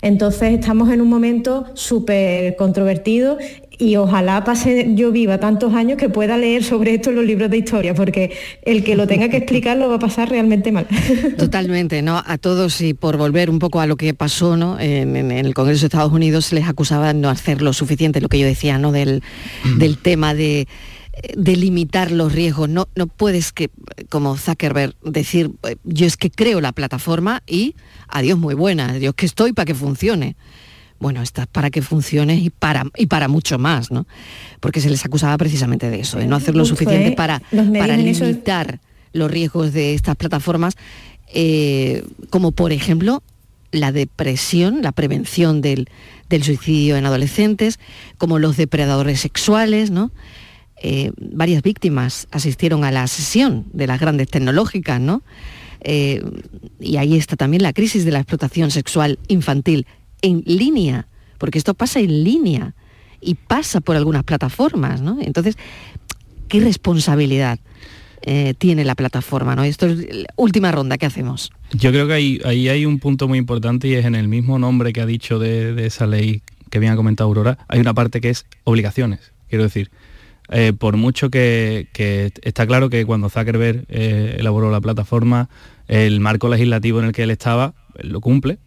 [0.01, 3.37] Entonces estamos en un momento súper controvertido
[3.77, 7.49] y ojalá pase yo viva tantos años que pueda leer sobre esto en los libros
[7.49, 10.87] de historia, porque el que lo tenga que explicar lo va a pasar realmente mal.
[11.37, 12.21] Totalmente, ¿no?
[12.25, 14.79] A todos y por volver un poco a lo que pasó ¿no?
[14.79, 18.29] en, el Congreso de Estados Unidos se les acusaba de no hacer lo suficiente, lo
[18.29, 18.91] que yo decía, ¿no?
[18.91, 19.21] Del,
[19.63, 19.77] mm.
[19.77, 20.67] del tema de
[21.35, 22.69] limitar los riesgos.
[22.69, 23.69] No, no puedes que,
[24.09, 25.51] como Zuckerberg, decir,
[25.83, 27.75] yo es que creo la plataforma y
[28.07, 30.35] adiós muy buena, Dios que estoy para que funcione
[30.99, 34.07] bueno, está para que funcione y para, y para mucho más, ¿no?
[34.59, 37.41] Porque se les acusaba precisamente de eso, de no hacer lo suficiente para,
[37.77, 38.79] para limitar
[39.13, 40.75] los riesgos de estas plataformas,
[41.33, 43.21] eh, como por ejemplo
[43.71, 45.87] la depresión, la prevención del,
[46.41, 47.79] suicidio en adolescentes,
[48.17, 50.11] como los depredadores sexuales, ¿no?
[50.81, 55.23] Eh, varias víctimas asistieron a la sesión de las grandes tecnológicas, ¿no?
[55.81, 56.23] Eh,
[56.79, 59.85] y ahí está también la crisis de la explotación sexual infantil
[60.21, 61.07] en línea,
[61.37, 62.73] porque esto pasa en línea
[63.21, 65.17] y pasa por algunas plataformas, ¿no?
[65.21, 65.57] Entonces,
[66.47, 67.59] ¿qué responsabilidad
[68.21, 69.55] eh, tiene la plataforma?
[69.55, 69.63] ¿no?
[69.63, 71.51] Esto es la última ronda que hacemos.
[71.71, 74.93] Yo creo que ahí, hay un punto muy importante y es en el mismo nombre
[74.93, 78.29] que ha dicho de, esa ley que bien ha comentado Aurora, hay una parte que
[78.29, 79.31] es obligaciones.
[79.49, 79.89] Quiero decir,
[80.49, 81.87] eh, por mucho que,
[82.41, 85.49] está claro que cuando Zuckerberg eh, elaboró la plataforma,
[85.87, 88.59] el marco legislativo en el que él estaba lo cumple.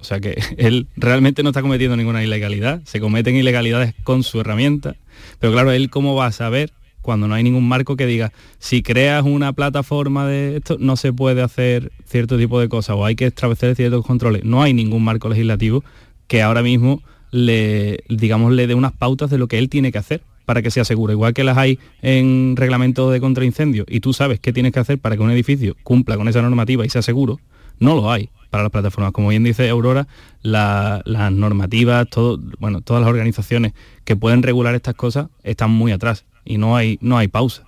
[0.00, 4.40] O sea que él realmente no está cometiendo ninguna ilegalidad, se cometen ilegalidades con su
[4.40, 4.96] herramienta.
[5.38, 6.72] Pero claro, él cómo va a saber
[7.02, 11.12] cuando no hay ningún marco que diga, si creas una plataforma de esto, no se
[11.12, 14.44] puede hacer cierto tipo de cosas o hay que establecer ciertos controles.
[14.44, 15.84] No hay ningún marco legislativo
[16.26, 19.98] que ahora mismo le, digamos, le dé unas pautas de lo que él tiene que
[19.98, 24.12] hacer para que sea seguro, igual que las hay en reglamento de contraincendio y tú
[24.12, 27.02] sabes qué tienes que hacer para que un edificio cumpla con esa normativa y sea
[27.02, 27.40] seguro,
[27.80, 29.12] no lo hay para las plataformas.
[29.12, 30.06] Como bien dice Aurora,
[30.42, 33.72] las normativas, todo, bueno, todas las organizaciones
[34.04, 37.64] que pueden regular estas cosas están muy atrás y no hay, no hay pausa.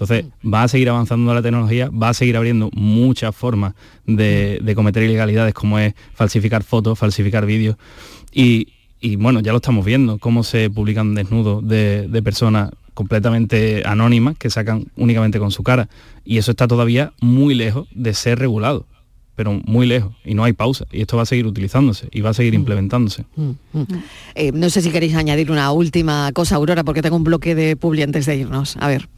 [0.00, 3.74] Entonces va a seguir avanzando la tecnología, va a seguir abriendo muchas formas
[4.06, 7.76] de, cometer ilegalidades como es falsificar fotos, falsificar vídeos
[8.32, 8.68] y,
[8.98, 14.48] y bueno, ya lo estamos viendo, cómo se publican desnudos de, personas completamente anónimas que
[14.48, 15.90] sacan únicamente con su cara.
[16.24, 18.86] Y eso está todavía muy lejos de ser regulado,
[19.40, 20.12] pero muy lejos.
[20.22, 20.84] Y no hay pausa.
[20.92, 22.56] Y esto va a seguir utilizándose y va a seguir mm.
[22.56, 23.24] implementándose.
[23.36, 23.86] Mm, mm.
[24.34, 27.74] Eh, no sé si queréis añadir una última cosa, Aurora, porque tengo un bloque de
[27.74, 28.76] publi antes de irnos.
[28.78, 29.08] A ver.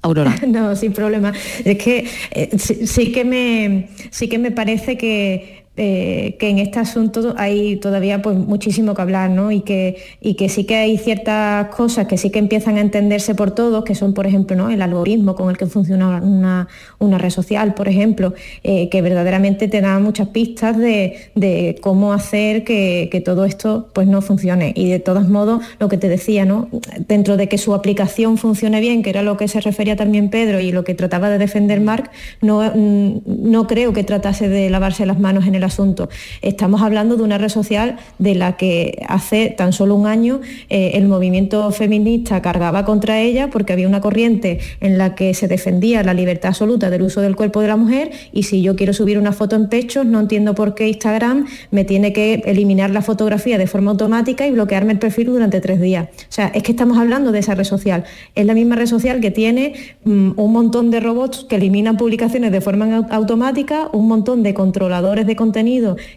[0.00, 0.34] Aurora.
[0.48, 1.34] No, sin problema.
[1.66, 6.80] Es que eh, sí, que me, sí que me parece que eh, que en este
[6.80, 9.52] asunto hay todavía pues, muchísimo que hablar, ¿no?
[9.52, 13.34] Y que, y que sí que hay ciertas cosas que sí que empiezan a entenderse
[13.36, 14.70] por todos, que son, por ejemplo, ¿no?
[14.70, 16.68] el algoritmo con el que funciona una,
[16.98, 22.64] una red social, por ejemplo, eh, que verdaderamente te da muchas pistas de, cómo hacer
[22.64, 24.72] que, todo esto pues, no funcione.
[24.74, 26.68] Y de todos modos, lo que te decía, ¿no?
[27.06, 30.60] dentro de que su aplicación funcione bien, que era lo que se refería también Pedro
[30.60, 32.10] y lo que trataba de defender Mark,
[32.40, 36.08] no, mm, no creo que tratase de lavarse las manos en el asunto.
[36.42, 40.92] Estamos hablando de una red social de la que hace tan solo un año eh,
[40.94, 46.02] el movimiento feminista cargaba contra ella porque había una corriente en la que se defendía
[46.02, 49.18] la libertad absoluta del uso del cuerpo de la mujer y si yo quiero subir
[49.18, 53.58] una foto en pechos, no entiendo por qué Instagram me tiene que eliminar la fotografía
[53.58, 56.08] de forma automática y bloquearme el perfil durante tres días.
[56.08, 58.04] O sea, es que estamos hablando de esa red social.
[58.34, 62.52] Es la misma red social que tiene mm, un montón de robots que eliminan publicaciones
[62.52, 65.57] de forma automática, un montón de controladores de contenido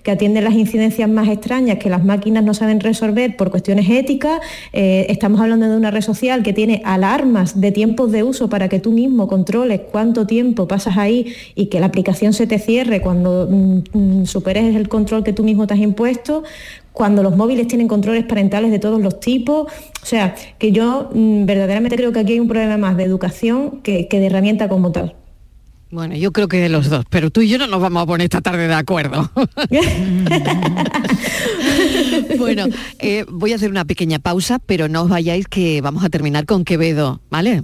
[0.03, 4.39] que atienden las incidencias más extrañas que las máquinas no saben resolver por cuestiones éticas.
[4.73, 8.69] Eh, estamos hablando de una red social que tiene alarmas de tiempos de uso para
[8.69, 13.01] que tú mismo controles cuánto tiempo pasas ahí y que la aplicación se te cierre
[13.01, 16.43] cuando mm, mm, superes el control que tú mismo te has impuesto
[16.93, 19.71] cuando los móviles tienen controles parentales de todos los tipos.
[20.03, 23.81] O sea, que yo mm, verdaderamente creo que aquí hay un problema más de educación
[23.81, 25.15] que de herramienta como tal.
[25.91, 28.05] Bueno, yo creo que de los dos, pero tú y yo no nos vamos a
[28.05, 29.29] poner esta tarde de acuerdo.
[32.37, 32.67] bueno,
[32.99, 36.45] eh, voy a hacer una pequeña pausa, pero no os vayáis que vamos a terminar
[36.45, 37.63] con Quevedo, ¿vale?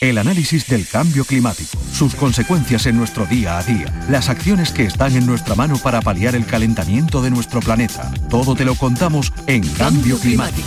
[0.00, 4.84] El análisis del cambio climático, sus consecuencias en nuestro día a día, las acciones que
[4.84, 8.10] están en nuestra mano para paliar el calentamiento de nuestro planeta.
[8.30, 10.66] Todo te lo contamos en Cambio Climático.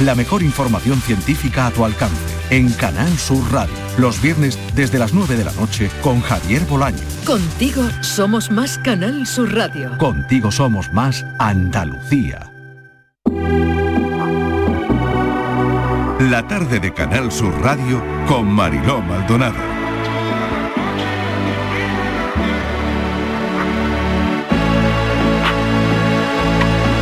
[0.00, 3.74] La mejor información científica a tu alcance en Canal Sur Radio.
[3.96, 6.98] Los viernes desde las 9 de la noche con Javier Bolaño.
[7.24, 9.96] Contigo somos más Canal Sur Radio.
[9.96, 12.53] Contigo somos más Andalucía.
[16.34, 19.54] La tarde de Canal Sur Radio con Mariló Maldonado.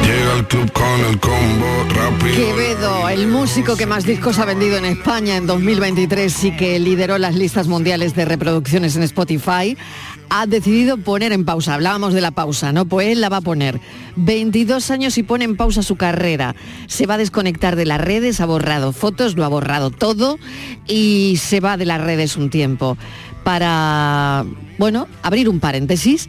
[0.04, 2.34] Llega el club con el combo rápido.
[2.34, 7.16] Quevedo, el músico que más discos ha vendido en España en 2023 y que lideró
[7.16, 9.78] las listas mundiales de reproducciones en Spotify,
[10.28, 11.72] ha decidido poner en pausa.
[11.72, 12.84] Hablábamos de la pausa, ¿no?
[12.84, 13.80] Pues él la va a poner.
[14.16, 16.54] 22 años y pone en pausa su carrera.
[16.86, 20.38] Se va a desconectar de las redes, ha borrado fotos, lo ha borrado todo
[20.86, 22.96] y se va de las redes un tiempo.
[23.44, 24.44] Para,
[24.78, 26.28] bueno, abrir un paréntesis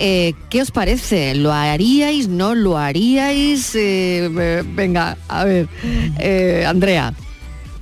[0.00, 1.34] Eh, ¿Qué os parece?
[1.34, 2.28] ¿Lo haríais?
[2.28, 3.72] ¿No lo haríais?
[3.74, 5.68] Eh, venga, a ver,
[6.20, 7.14] eh, Andrea.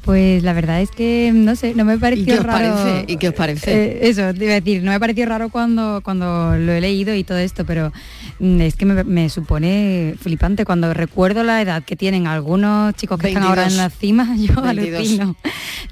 [0.02, 2.74] Pues la verdad es que no sé, no me pareció ¿Y qué os raro.
[2.74, 3.12] parece?
[3.12, 3.70] ¿Y qué os parece?
[3.72, 7.14] Eh, eso, te iba a decir, no me pareció raro cuando, cuando lo he leído
[7.14, 7.92] y todo esto, pero
[8.38, 13.28] es que me, me supone flipante cuando recuerdo la edad que tienen algunos chicos que
[13.28, 13.84] están ahora en 22.
[13.84, 14.94] la cima, yo 22.
[14.94, 15.36] alucino.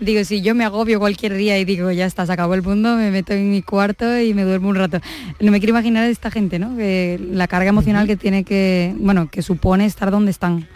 [0.01, 2.97] Digo, si yo me agobio cualquier día y digo, ya está, se acabó el mundo,
[2.97, 5.01] me meto en mi cuarto y me duermo un rato.
[5.40, 6.76] No me quiero imaginar esta gente, ¿no?
[6.76, 10.66] Que la carga emocional que tiene que, bueno, que supone estar donde están.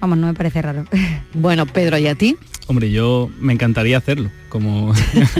[0.00, 0.84] Vamos, no me parece raro.
[1.34, 2.36] Bueno, Pedro, ¿y a ti?
[2.68, 4.92] Hombre, yo me encantaría hacerlo, como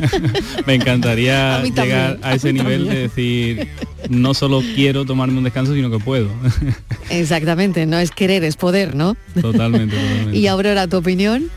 [0.67, 3.69] me encantaría A llegar a ese nivel de decir,
[4.09, 6.31] no solo quiero tomarme un descanso, sino que puedo.
[7.11, 9.15] Exactamente, no es querer, es poder, ¿no?
[9.41, 10.39] totalmente, totalmente.
[10.39, 11.51] Y Aurora, ¿tu opinión?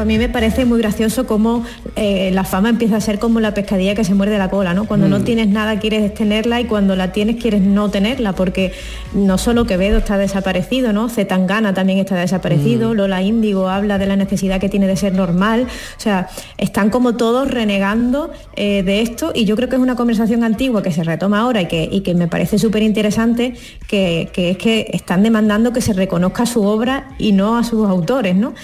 [0.00, 1.64] A mí me parece muy gracioso cómo
[1.96, 4.86] eh, la fama empieza a ser como la pescadilla que se muerde la cola, ¿no?
[4.86, 5.24] Cuando no Mm.
[5.24, 8.72] tienes nada quieres tenerla y cuando la tienes quieres no tenerla, porque
[9.12, 11.08] no solo Quevedo está desaparecido, ¿no?
[11.08, 12.96] Zetangana también está desaparecido, Mm.
[12.96, 16.28] Lola Índigo habla de la necesidad que tiene de ser normal, o sea,
[16.58, 20.82] están como todos renegando eh, de esto y yo creo que es una conversación antigua
[20.82, 23.54] que se retoma ahora y que, y que me parece súper interesante,
[23.86, 27.86] que, que es que están demandando que se reconozca su obra y no a sus
[27.88, 28.54] autores, ¿no?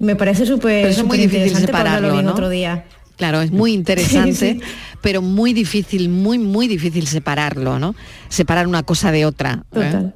[0.00, 2.32] Me parece súper es muy difícil separarlo, ¿no?
[2.32, 2.84] otro día.
[3.16, 4.60] Claro, es muy interesante, Sí, sí.
[5.02, 7.94] pero muy difícil, muy, muy difícil separarlo, ¿no?
[8.30, 9.62] Separar una cosa de otra.
[9.74, 10.12] ¿eh?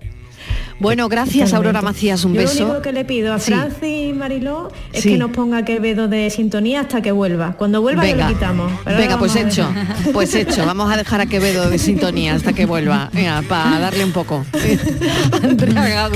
[0.80, 1.56] Bueno, gracias Totalmente.
[1.78, 2.58] Aurora Macías, un Yo beso.
[2.60, 3.52] Lo único que le pido a Sí.
[3.52, 5.10] Francis y Mariló es Sí.
[5.10, 7.52] que nos ponga Quevedo de sintonía hasta que vuelva.
[7.56, 8.72] Cuando vuelva Venga, lo quitamos.
[8.84, 9.68] Pero venga, pues hecho,
[10.12, 10.66] pues hecho.
[10.66, 13.10] Vamos a dejar a Quevedo de sintonía hasta que vuelva,
[13.48, 14.44] para darle un poco.
[15.42, 16.10] Andrea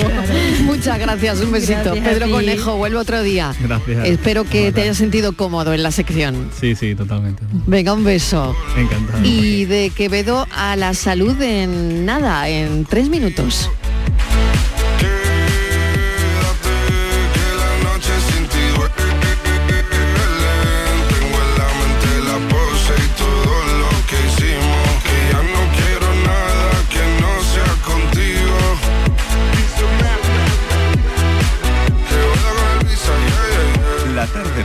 [0.64, 1.92] muchas gracias, un besito.
[1.94, 2.30] Gracias Pedro.
[2.30, 3.54] Conejo, vuelvo otro día.
[3.62, 4.06] Gracias.
[4.06, 6.50] Espero que te hayas sentido cómodo en la sección.
[6.58, 7.42] Sí, sí, totalmente.
[7.66, 8.54] Venga, un beso.
[8.76, 9.24] Encantado.
[9.24, 13.70] Y de Quevedo a la salud en nada, en tres minutos.